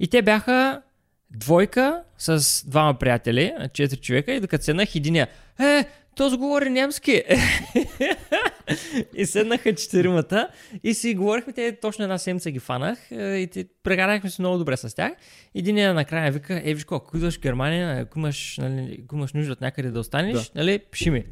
[0.00, 0.82] И те бяха
[1.30, 5.28] двойка с двама приятели, четири човека, и докато седнах единия,
[5.60, 5.84] е,
[6.16, 7.22] този говори немски.
[9.14, 10.48] и седнаха четиримата
[10.84, 14.58] и си говорихме, те точно една седмица ги фанах е, и те прекарахме се много
[14.58, 15.12] добре с тях.
[15.54, 19.52] Единия накрая вика, е, виж ако идваш в Германия, ако имаш, нали, ако имаш нужда
[19.52, 20.50] от някъде да останеш, Да.
[20.54, 21.24] нали, пиши ми.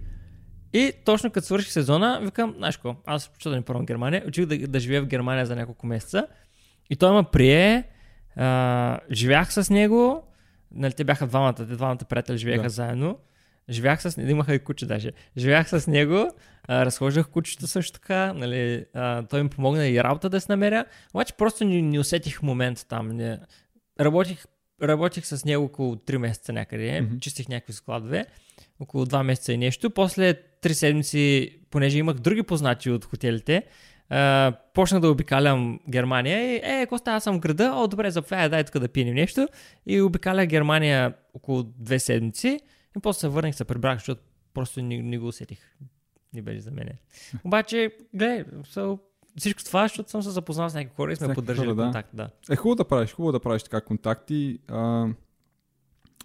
[0.72, 4.46] И точно като свърших сезона, викам, знаеш какво, аз почва да не пробвам Германия, учих
[4.46, 6.26] да, да живея в Германия за няколко месеца.
[6.90, 7.84] И той ме прие,
[8.36, 10.22] а, живях с него,
[10.74, 12.68] нали, те бяха двамата, те двамата приятели живееха Да.
[12.68, 13.18] заедно.
[13.70, 15.12] Живях с него, имаха и куче даже.
[15.36, 16.30] Живях с него,
[16.68, 20.84] а, разхождах кучето също така, нали, а, той ми помогна и работа да се намеря,
[21.14, 23.08] обаче просто не, не усетих момент там.
[23.08, 23.38] Не.
[24.00, 24.44] Работих,
[24.82, 27.20] работих с него около 3 месеца някъде, mm-hmm.
[27.20, 28.26] чистих някакви складове,
[28.80, 29.90] около 2 месеца и нещо.
[29.90, 33.62] После 3 седмици, понеже имах други познати от хотелите,
[34.12, 38.48] Uh, почнах да обикалям Германия и е, Коста, аз съм в града, о, добре, заповядай,
[38.48, 39.48] дай тук да пинем нещо.
[39.86, 42.60] И обикалях Германия около две седмици
[42.98, 44.20] и после се върнах, се прибрах, защото
[44.54, 45.58] просто не, не го усетих.
[46.34, 46.92] Не беше за мене.
[47.44, 48.98] Обаче, гледай, so,
[49.36, 51.82] всичко това, защото съм се запознал с някакви хора и сме поддържали хора, да.
[51.82, 52.08] контакт.
[52.12, 52.30] Да.
[52.50, 54.58] Е, хубаво да правиш, хубаво да правиш така контакти.
[54.68, 55.06] А,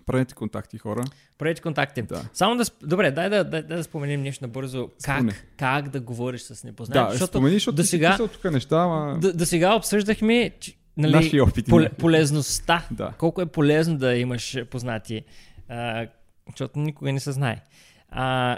[0.05, 1.03] правете контакти, хора.
[1.37, 2.01] Правете контакти.
[2.01, 2.29] Да.
[2.33, 2.63] Само да...
[2.83, 4.87] Добре, дай да, дай, дай да споменем нещо набързо.
[5.03, 5.31] Как, Спомни.
[5.57, 6.99] как да говориш с непознати.
[6.99, 9.19] Да, защото спомени, защото до ти си сега- писал тук неща, ама...
[9.19, 11.69] до, до сега обсъждахме че, нали, Наши опити.
[11.69, 12.87] поле, полезността.
[12.91, 13.13] Да.
[13.17, 15.25] Колко е полезно да имаш познати,
[15.69, 16.07] а,
[16.53, 17.61] защото никога не се знае.
[18.09, 18.57] А,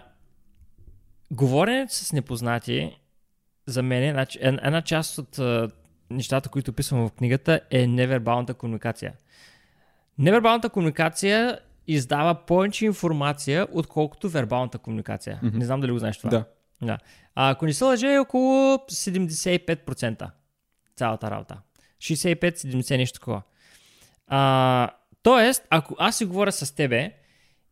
[1.31, 2.97] говоренето с непознати,
[3.65, 5.69] за мен, значи, ед- една част от а,
[6.09, 9.13] нещата, които описвам в книгата, е невербалната комуникация.
[10.17, 15.39] Невербалната комуникация издава повече информация, отколкото вербалната комуникация.
[15.43, 15.57] Мгм.
[15.57, 16.29] Не знам дали го знаеш това.
[16.29, 16.45] Да.
[16.81, 16.97] Да.
[17.35, 20.29] А, ако не се лъжа, е около 75%
[20.95, 21.57] цялата работа.
[21.99, 23.41] 65-70 нещо такова.
[24.27, 24.89] А,
[25.23, 27.13] тоест, ако аз си говоря с тебе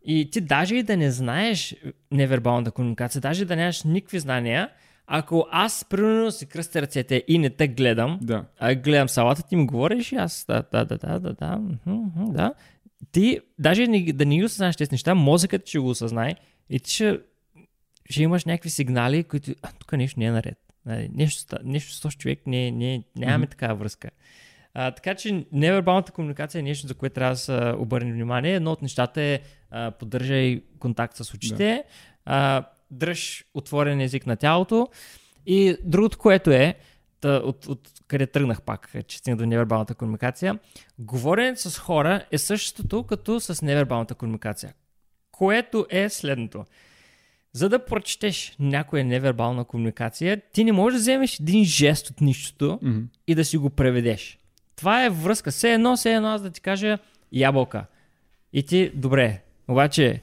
[0.06, 1.76] и ти даже и да не знаеш
[2.12, 4.70] невербалната комуникация, даже да нямаш никакви знания,
[5.08, 8.46] ако аз примерно си кръстя ръцете и не те гледам, Да.
[8.60, 11.60] а гледам салата, ти ми говориш и аз да, да, да, да, да, да,
[12.16, 12.54] да.
[13.12, 16.36] Ти, даже не, да не ги осъзнаеш тези неща, мозъкът ще го осъзнае
[16.70, 17.20] и ти ще,
[18.10, 20.58] ще имаш някакви сигнали, които, а, тук нещо не е наред.
[20.86, 23.50] Нали, Нещо, нещо с този човек не, не, нямаме Мгм.
[23.52, 24.10] такава връзка.
[24.74, 28.56] А, така че невербалната комуникация е нещо, за което трябва да се обърне внимание.
[28.56, 29.40] Едно от нещата е
[29.72, 31.84] а, поддържай контакт с очите,
[32.26, 34.88] а, дръж отворен език на тялото
[35.46, 36.76] и другото, което е,
[37.22, 40.60] та, от, от къде тръгнах пак, е, че стигна до невербалната комуникация,
[41.00, 44.74] говоренето с хора е същото като с невербалната комуникация,
[45.32, 46.66] което е следното.
[47.54, 52.80] За да прочетеш някоя невербална комуникация, ти не можеш да вземеш един жест от нищото
[52.82, 53.00] Мгм.
[53.28, 54.40] и да си го преведеш.
[54.84, 55.52] Това е връзка.
[55.52, 56.98] Все едно, все едно аз да ти кажа
[57.32, 57.86] ябълка.
[58.54, 60.22] И ти, добре, обаче,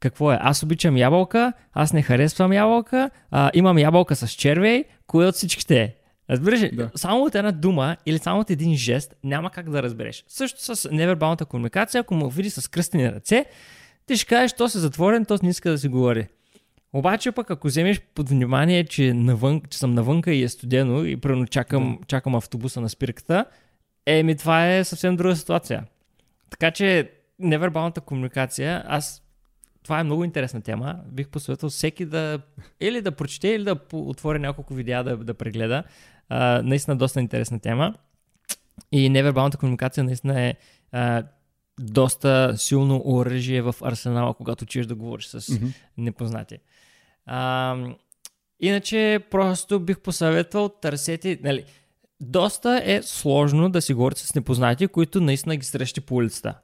[0.00, 0.38] какво е?
[0.40, 5.80] Аз обичам ябълка, аз не харесвам ябълка, а, имам ябълка с червей, кое от всичките
[5.80, 5.94] е?
[6.30, 6.70] Разбираш ли?
[6.72, 6.90] Да.
[6.94, 10.24] Само от една дума или само от един жест няма как да разбереш.
[10.28, 13.44] Също с невербалната комуникация, ако му види с кръстени ръце,
[14.06, 16.26] ти ще кажеш, то се затворен, то не иска да си говори.
[16.92, 21.16] Обаче пък ако вземеш под внимание, че, навън, че съм навънка и е студено и
[21.16, 23.44] примерно чакам, чакам автобуса на спирката,
[24.06, 25.84] еми това е съвсем друга ситуация.
[26.50, 29.22] Така че невербалната комуникация, аз
[29.82, 31.00] това е много интересна тема.
[31.06, 32.40] Бих посъветвал всеки да
[32.80, 35.84] или да прочете, или да отвори няколко видеа да, да прегледа.
[36.28, 37.94] А, наистина доста интересна тема.
[38.92, 40.54] И невербалната комуникация наистина е
[40.92, 41.22] а,
[41.80, 45.66] доста силно оръжие в арсенала, когато чуеш да говориш с Мгм.
[45.98, 46.58] непознати.
[47.26, 47.76] А,
[48.60, 51.64] иначе просто бих посъветвал търсете, нали,
[52.20, 56.54] доста е сложно да си говорите с непознати, които наистина ги срещи по улицата.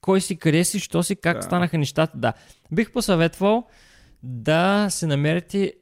[0.00, 1.42] Кой си, къде си, що си, как Да.
[1.42, 2.32] станаха нещата, да.
[2.72, 3.66] Бих посъветвал
[4.22, 5.72] да се намерите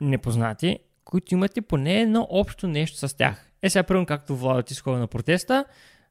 [0.00, 3.50] непознати, които имате поне едно общо нещо с тях.
[3.62, 5.64] Е, сега, примерно, както Владо ти на протеста,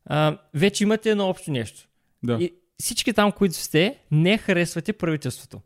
[0.06, 1.88] а, вече имате едно общо нещо.
[2.24, 2.38] Да.
[2.42, 5.62] И всички там, които сте, не харесвате правителството.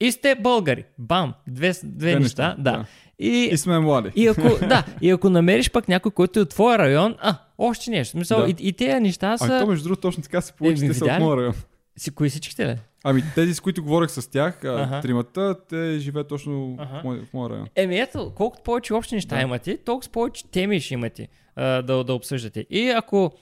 [0.00, 0.84] И сте българи.
[0.98, 1.34] Бам!
[1.48, 2.56] Две, две Те неща.
[2.58, 2.84] Да.
[3.18, 4.10] И, И сме млади.
[4.16, 7.90] и, ако, да, и ако намериш пък някой, който е от твоя район, а, още
[7.90, 8.10] нещо.
[8.10, 8.48] Смисъл, Да.
[8.48, 9.44] и, и тези неща са...
[9.46, 11.54] Ами то между другото точно така се получи, Еми, те са от моя район.
[11.96, 12.76] Си, кои всичките, ли?
[13.04, 15.00] Ами тези, с които говорех с тях, а, Аха.
[15.00, 17.00] тримата, те живеят точно Аха.
[17.00, 17.66] в, мой, в моя район.
[17.74, 19.42] Еми ето, колкото повече общи неща Да.
[19.42, 22.66] имате, толкова повече теми ще имате а, да, да обсъждате.
[22.70, 23.32] И ако,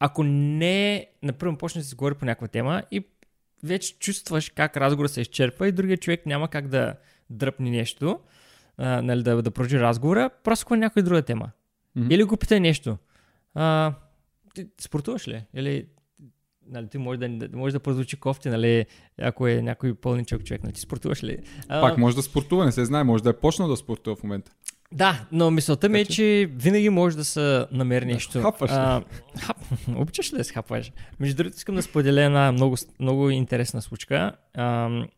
[0.00, 3.04] ако не, например, почне да се говори по някаква тема и
[3.62, 6.94] вече чувстваш как разговор се изчерпва и другия човек няма как да
[7.30, 8.20] дръпне нещо,
[8.76, 11.50] а, нали, да, да продължи разговора, просто е някоя друга тема.
[11.96, 12.10] Мгм.
[12.10, 12.98] Или го питай нещо.
[13.54, 13.94] А,
[14.54, 15.44] ти спортуваш ли?
[15.54, 15.86] Или
[16.66, 18.86] нали, ти може да, да, може да прозвучи кофти, нали,
[19.18, 20.62] ако е някой пълничък човек.
[20.62, 21.38] Нали, ти спортуваш ли?
[21.68, 24.22] А, Пак може да спортува, не се знае, може да е почнал да спортува в
[24.22, 24.52] момента.
[24.92, 28.42] Да, но мисълта ми е, че винаги може да се намери нещо.
[28.42, 28.74] хапваш ли?
[28.74, 29.02] А,
[29.40, 29.56] хап,
[29.96, 30.92] обичаш ли да се хапваш?
[31.20, 34.32] Между другото, искам да споделя една много, много интересна случка.
[34.54, 35.08] Ам,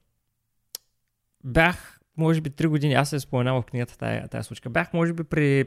[1.44, 4.70] бях, може би, 3 години, аз се споменавам в книгата тая, тая случка.
[4.70, 5.64] Бях, може би, при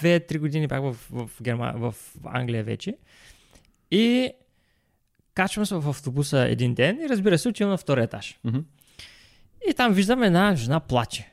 [0.00, 1.94] 2-3 години бях в, в, Герма, в
[2.24, 2.96] Англия вече.
[3.90, 4.30] И
[5.34, 8.38] качвам се в автобуса един ден и разбира се, отивам на втория етаж.
[8.44, 8.58] Мгм.
[9.70, 11.31] И там виждам една жена плаче.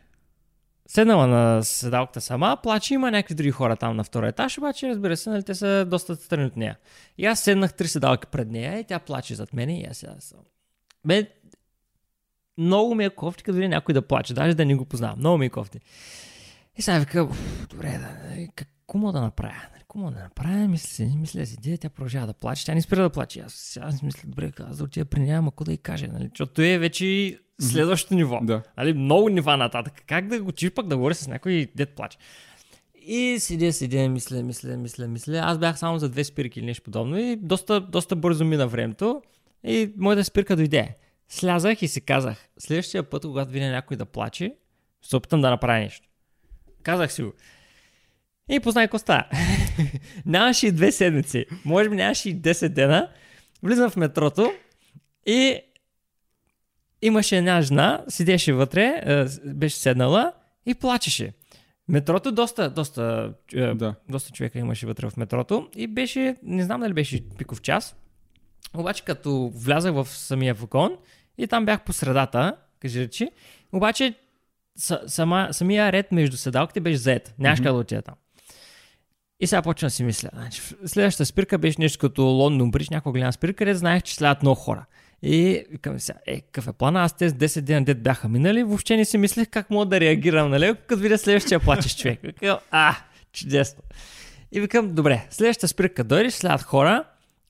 [0.92, 5.18] Седнала на седалката сама, плаче, има някакви други хора там на втория етаж, обаче разбира
[5.18, 6.78] се, нали, те са доста страни от нея.
[7.18, 10.16] И аз седнах три седалки пред нея и тя плаче зад мене и аз сега
[10.20, 10.40] съм.
[11.06, 11.30] Бе,
[12.58, 15.20] много ми е кофти, като някой да плаче, даже да не го познавам.
[15.20, 15.80] Много ми е кофти.
[16.78, 18.50] И сега вика, «Уф, добре, да, нали,
[18.98, 19.62] мога да направя?
[19.74, 20.68] Нали, мога да направя?
[20.68, 23.40] Мисля си, мисля си, де, тя продължава да плаче, тя не спира да плаче.
[23.40, 26.30] Аз си мисля, добре, аз да отида при нея, какво да й каже, нали?
[26.30, 28.40] Защото е вече следващото ниво.
[28.42, 28.62] Да.
[28.78, 29.94] Нали, много нива нататък.
[30.08, 32.18] Как да го чиш пък да говори с някой дет плаче?
[32.96, 35.38] И седя, седя, мисля, мисля, мисля, мисля.
[35.44, 39.22] Аз бях само за две спирки или нещо подобно и доста, доста бързо мина времето
[39.64, 40.96] и моята спирка дойде.
[41.30, 44.56] Слязах и си казах, следващия път, когато видя някой да плаче,
[45.02, 46.08] се опитам да направя нещо.
[46.84, 47.34] Казах си го.
[48.50, 49.26] И познай какво става.
[50.26, 51.46] нямаше и две седмици.
[51.66, 53.10] Може би нямаше и 10 дена.
[53.64, 54.54] Влизам в метрото
[55.26, 55.60] и
[57.02, 60.34] имаше една жена, седеше вътре, е, беше седнала
[60.66, 61.34] и плачеше.
[61.88, 63.96] Метрото доста, доста, е, Да.
[64.10, 67.96] доста човека имаше вътре в метрото и беше, не знам дали беше пиков час,
[68.74, 70.98] обаче като влязах в самия вагон
[71.38, 73.30] и там бях по средата, кажи речи,
[73.74, 74.14] обаче
[74.78, 77.34] са- сама, самия ред между седалките беше заед.
[77.40, 78.16] Нямаш как да отида там.
[79.40, 80.30] И сега почвам да си мисля.
[80.34, 84.42] Значи, следващата спирка беше нещо като Лондон Бридж, някаква голяма спирка, където знаех, че следват
[84.42, 84.86] много хора.
[85.22, 87.04] И викам сега, е, какъв е плана?
[87.04, 90.52] Аз тези 10 дена дет бяха минали, въобще не си мислех как мога да реагирам,
[90.52, 90.76] нали?
[90.88, 92.20] Като видя следващия плачеш човек.
[92.24, 92.96] Викам, а,
[93.34, 93.84] чудесно.
[94.52, 97.04] И викам, добре, следващата спирка дойде, ще следват хора,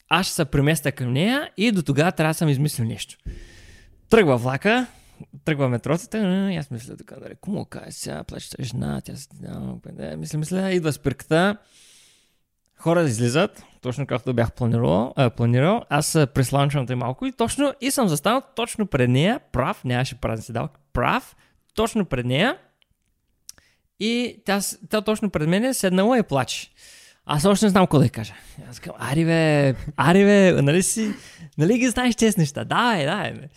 [0.09, 3.17] аз ще се преместя към нея и до тогава трябва да съм измислил нещо.
[4.09, 4.87] Тръгва влака,
[5.45, 9.27] тръгва метрото, и аз мисля така, нали, кому кажа сега, плаче тази жена, тя се...
[9.33, 11.57] Да, мисля, мисля, идва спирката,
[12.77, 15.83] хора излизат, точно както бях планирал, а, планирал.
[15.89, 20.43] аз пресланчвам тъй малко и точно, и съм застанал точно пред нея, прав, нямаше празен
[20.43, 21.35] седалка, прав,
[21.73, 22.57] точно пред нея
[23.99, 24.59] и тя,
[24.89, 26.69] тя точно пред мен е седнала и плаче.
[27.25, 28.33] Аз още не знам какво да й кажа.
[28.69, 31.13] Аз казвам, ари бе, ари бе, нали си,
[31.57, 32.63] нали ги знаеш тези неща?
[32.63, 33.33] Да, е, да, е.
[33.33, 33.47] Бе.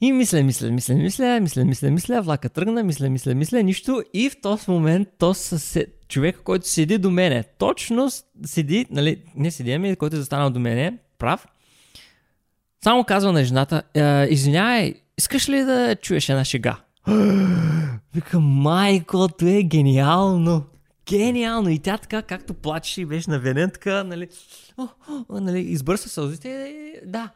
[0.00, 4.02] И мисля, мисля, мисля, мисля, мисля, мисля, мисля, влака тръгна, мисля, мисля, мисля, нищо.
[4.14, 5.86] И в този момент то съсе...
[6.08, 8.10] човек, който седи до мене, точно
[8.44, 11.46] седи, нали, не седи, ами който е застанал до мене, прав,
[12.84, 16.76] само казва на жената, «Е, извинявай, искаш ли да чуеш една шега?
[18.14, 20.64] Вика, майко, то е гениално.
[21.08, 21.68] Гениално.
[21.68, 24.28] И тя така, както плачеше и беше наведен, така, нали,
[24.78, 24.88] о,
[25.28, 26.48] о, нали избърса сълзите.
[26.48, 27.30] и Да.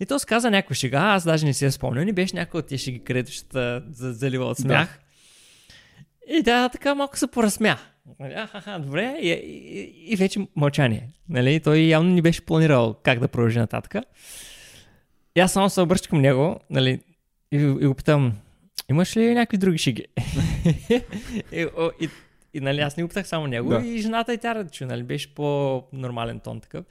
[0.00, 2.04] И то каза някаква шега, аз даже не си я спомням.
[2.04, 5.00] Не беше някой от тези шеги, където ще залива от смях.
[6.28, 7.76] И тя така малко се поразсмя.
[8.20, 9.18] Нали, Ахаха, добре.
[9.20, 11.08] И, и, и вече мълчание.
[11.28, 11.60] Нали?
[11.60, 13.94] Той явно не беше планирал как да продължи нататък.
[15.36, 17.00] И аз само се обръщам към него, нали,
[17.52, 18.32] и, и го питам,
[18.90, 20.04] имаш ли някакви други шиги?
[21.52, 22.08] и, о, и,
[22.54, 23.86] и, нали, аз не го питах само него, Да.
[23.86, 26.84] и жената и тя ръче, нали, беше по-нормален тон такъв.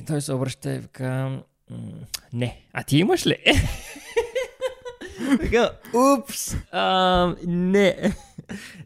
[0.00, 1.42] И той се обръща и вика, «М,
[2.32, 3.36] не, а ти имаш ли?
[5.40, 8.14] Така, упс, а, не.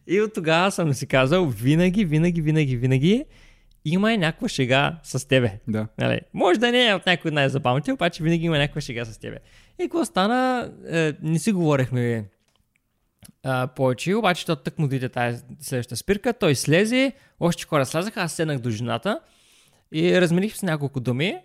[0.07, 3.25] И от тогава съм си казал, винаги, винаги, винаги, винаги
[3.85, 5.59] има и някаква шега с тебе.
[5.69, 5.87] Да.
[5.99, 9.19] Нали, може да не е от някой от най-забавните, обаче винаги има някаква шега с
[9.19, 9.37] тебе.
[9.79, 12.25] И какво стана, е, не си говорихме
[13.43, 18.21] а, повече, обаче то тък му дойде тази следващата спирка, той слезе, още хора слязаха,
[18.21, 19.21] аз седнах до жената
[19.93, 21.39] и размених с няколко думи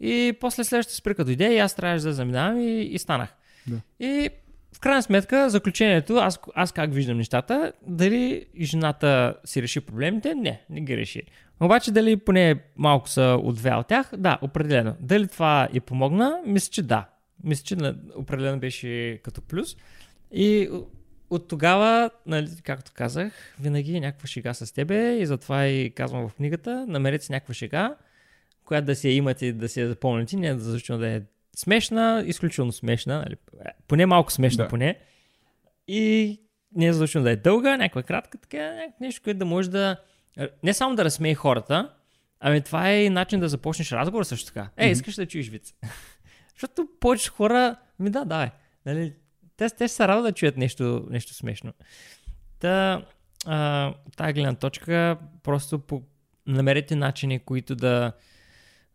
[0.00, 3.34] и после следващата спирка дойде и аз трябваше да заминавам и, и станах.
[3.66, 3.80] Да.
[4.00, 4.30] И
[4.74, 10.34] в крайна сметка, заключението, аз, аз как виждам нещата, дали жената си реши проблемите?
[10.34, 11.22] Не, не ги реши.
[11.60, 14.10] Обаче дали поне малко са от две от тях?
[14.16, 14.96] Да, определено.
[15.00, 16.40] Дали това и помогна?
[16.46, 17.08] Мисля, че да.
[17.44, 19.76] Мисля, че определено беше като плюс.
[20.32, 20.70] И
[21.30, 26.28] от тогава, нали, както казах, винаги е някаква шега с тебе и затова и казвам
[26.28, 27.96] в книгата, намерете си някаква шега,
[28.64, 31.22] която да си я имате, да си я запомните, не защото да е
[31.56, 33.36] смешна, изключително смешна, нали,
[33.88, 34.68] поне малко смешна Да.
[34.68, 34.98] поне.
[35.88, 36.40] И
[36.74, 39.96] не е задължително да е дълга, някаква кратка, така, нещо, което да може да...
[40.62, 41.90] Не само да разсмее хората,
[42.40, 44.68] ами това е и начин да започнеш разговор също така.
[44.76, 45.74] Е, искаш да чуеш виц.
[46.54, 48.50] Защото повече хора, ми да, да, е.
[48.86, 49.14] Нали,
[49.56, 51.72] те, те ще се радват да чуят нещо, нещо смешно.
[52.58, 53.04] Та,
[53.46, 56.02] а, тази гледна точка, просто по,
[56.46, 58.12] намерете начини, които да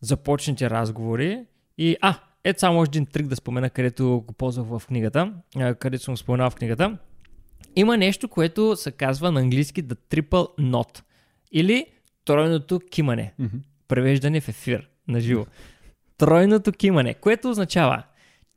[0.02, 1.44] започнете разговори.
[1.78, 5.34] И, а, ето само още един трик да спомена, където го ползвах в книгата,
[5.80, 6.98] където съм споменал в книгата.
[7.76, 11.02] Има нещо, което се казва на английски the triple knot
[11.52, 11.86] или
[12.26, 13.58] тройното кимане Мгм.
[13.88, 15.46] превеждане в ефир на живо.
[16.18, 18.04] Тройното кимане, което означава,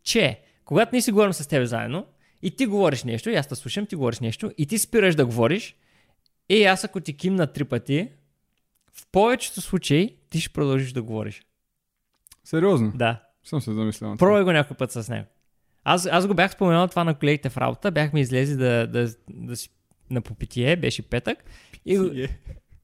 [0.03, 2.07] че когато ние си говорим с теб заедно
[2.43, 5.27] и ти говориш нещо, и аз те слушам, ти говориш нещо, и ти спираш да
[5.27, 5.77] говориш,
[6.49, 8.09] и аз ако ти кимна три пъти,
[8.93, 11.43] в повечето случаи ти ще продължиш да говориш.
[12.45, 12.93] Сериозно?
[12.95, 13.23] Да.
[13.45, 14.17] Съм се замислял.
[14.17, 15.27] Пробвай го някой път с него.
[15.85, 19.57] Аз, аз го бях споменал това на колегите в работа, бяхме излезли да, да, да
[19.57, 19.69] си
[20.11, 21.39] на попитие, беше петък.
[21.85, 22.29] И, го- Е,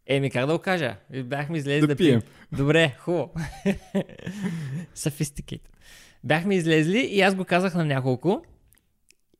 [0.06, 0.96] Еми, как да го кажа?
[1.24, 2.20] Бяхме излезли да, Да пием.
[2.20, 2.32] пием.
[2.52, 3.32] Добре, хубаво.
[4.96, 5.60] Sophisticated.
[6.24, 8.42] Бяхме излезли и аз го казах на няколко.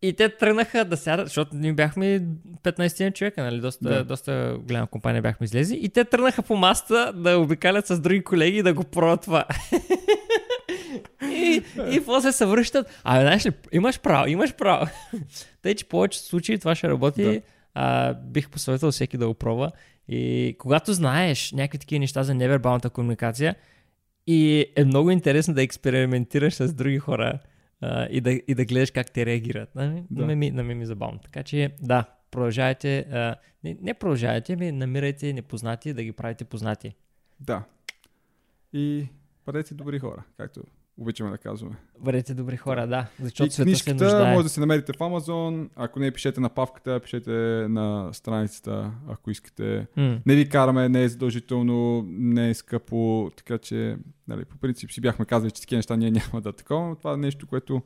[0.02, 2.20] И те тръгнаха да сядат, защото ние бяхме
[2.62, 3.60] 15 човека, нали?
[3.60, 4.04] Доста, Да.
[4.04, 5.78] доста голяма компания бяхме излезли.
[5.82, 9.44] И те тръгнаха по масата да обикалят с други колеги и да го пробват това.
[11.22, 13.00] и, и после се връщат.
[13.04, 14.86] А, знаеш ли, имаш право, имаш право.
[15.62, 17.22] Тъй, че повечето случаи това ще работи.
[17.24, 17.40] Да.
[17.74, 19.70] А, бих посъветвал всеки да го пробва.
[20.08, 23.54] И когато знаеш някакви такива неща за невербалната комуникация,
[24.26, 27.38] и е много интересно да експериментираш с други хора
[27.80, 29.74] а, и, да, и да гледаш как те реагират.
[29.74, 30.02] На, да.
[30.10, 30.26] Да.
[30.26, 31.18] на, ми, на ми ми забавно.
[31.18, 32.98] Така че, да, продължавайте.
[32.98, 36.94] А, не, не продължавайте, ми намирайте непознати да ги правите познати.
[37.40, 37.64] Да.
[38.72, 39.08] И
[39.46, 40.62] бъдете добри хора, както
[40.98, 41.76] обичаме да казваме.
[42.00, 43.06] Бъдете добри хора, да.
[43.20, 44.32] Защото и света се книжката нуждае.
[44.32, 45.68] може да си намерите в Amazon.
[45.76, 47.30] Ако не, пишете на павката, пишете
[47.68, 49.86] на страницата, ако искате.
[49.96, 53.96] М, Не ви караме, не е задължително, не е скъпо, така че,
[54.28, 57.12] нали, по принцип си бяхме казали, че такива неща ние няма да такова, но това
[57.12, 57.82] е нещо, което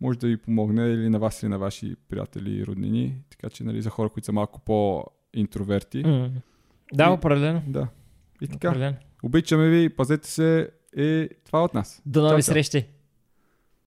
[0.00, 3.64] може да ви помогне или на вас, или на ваши приятели и роднини, така че,
[3.64, 6.02] нали, за хора, които са малко по-интроверти.
[6.02, 6.30] м.
[6.92, 7.62] Да, определено.
[7.66, 7.88] Да.
[8.42, 8.96] И така, определено.
[9.22, 12.02] обичаме ви, пазете се и това е от нас.
[12.06, 12.86] До нови Чао, срещи.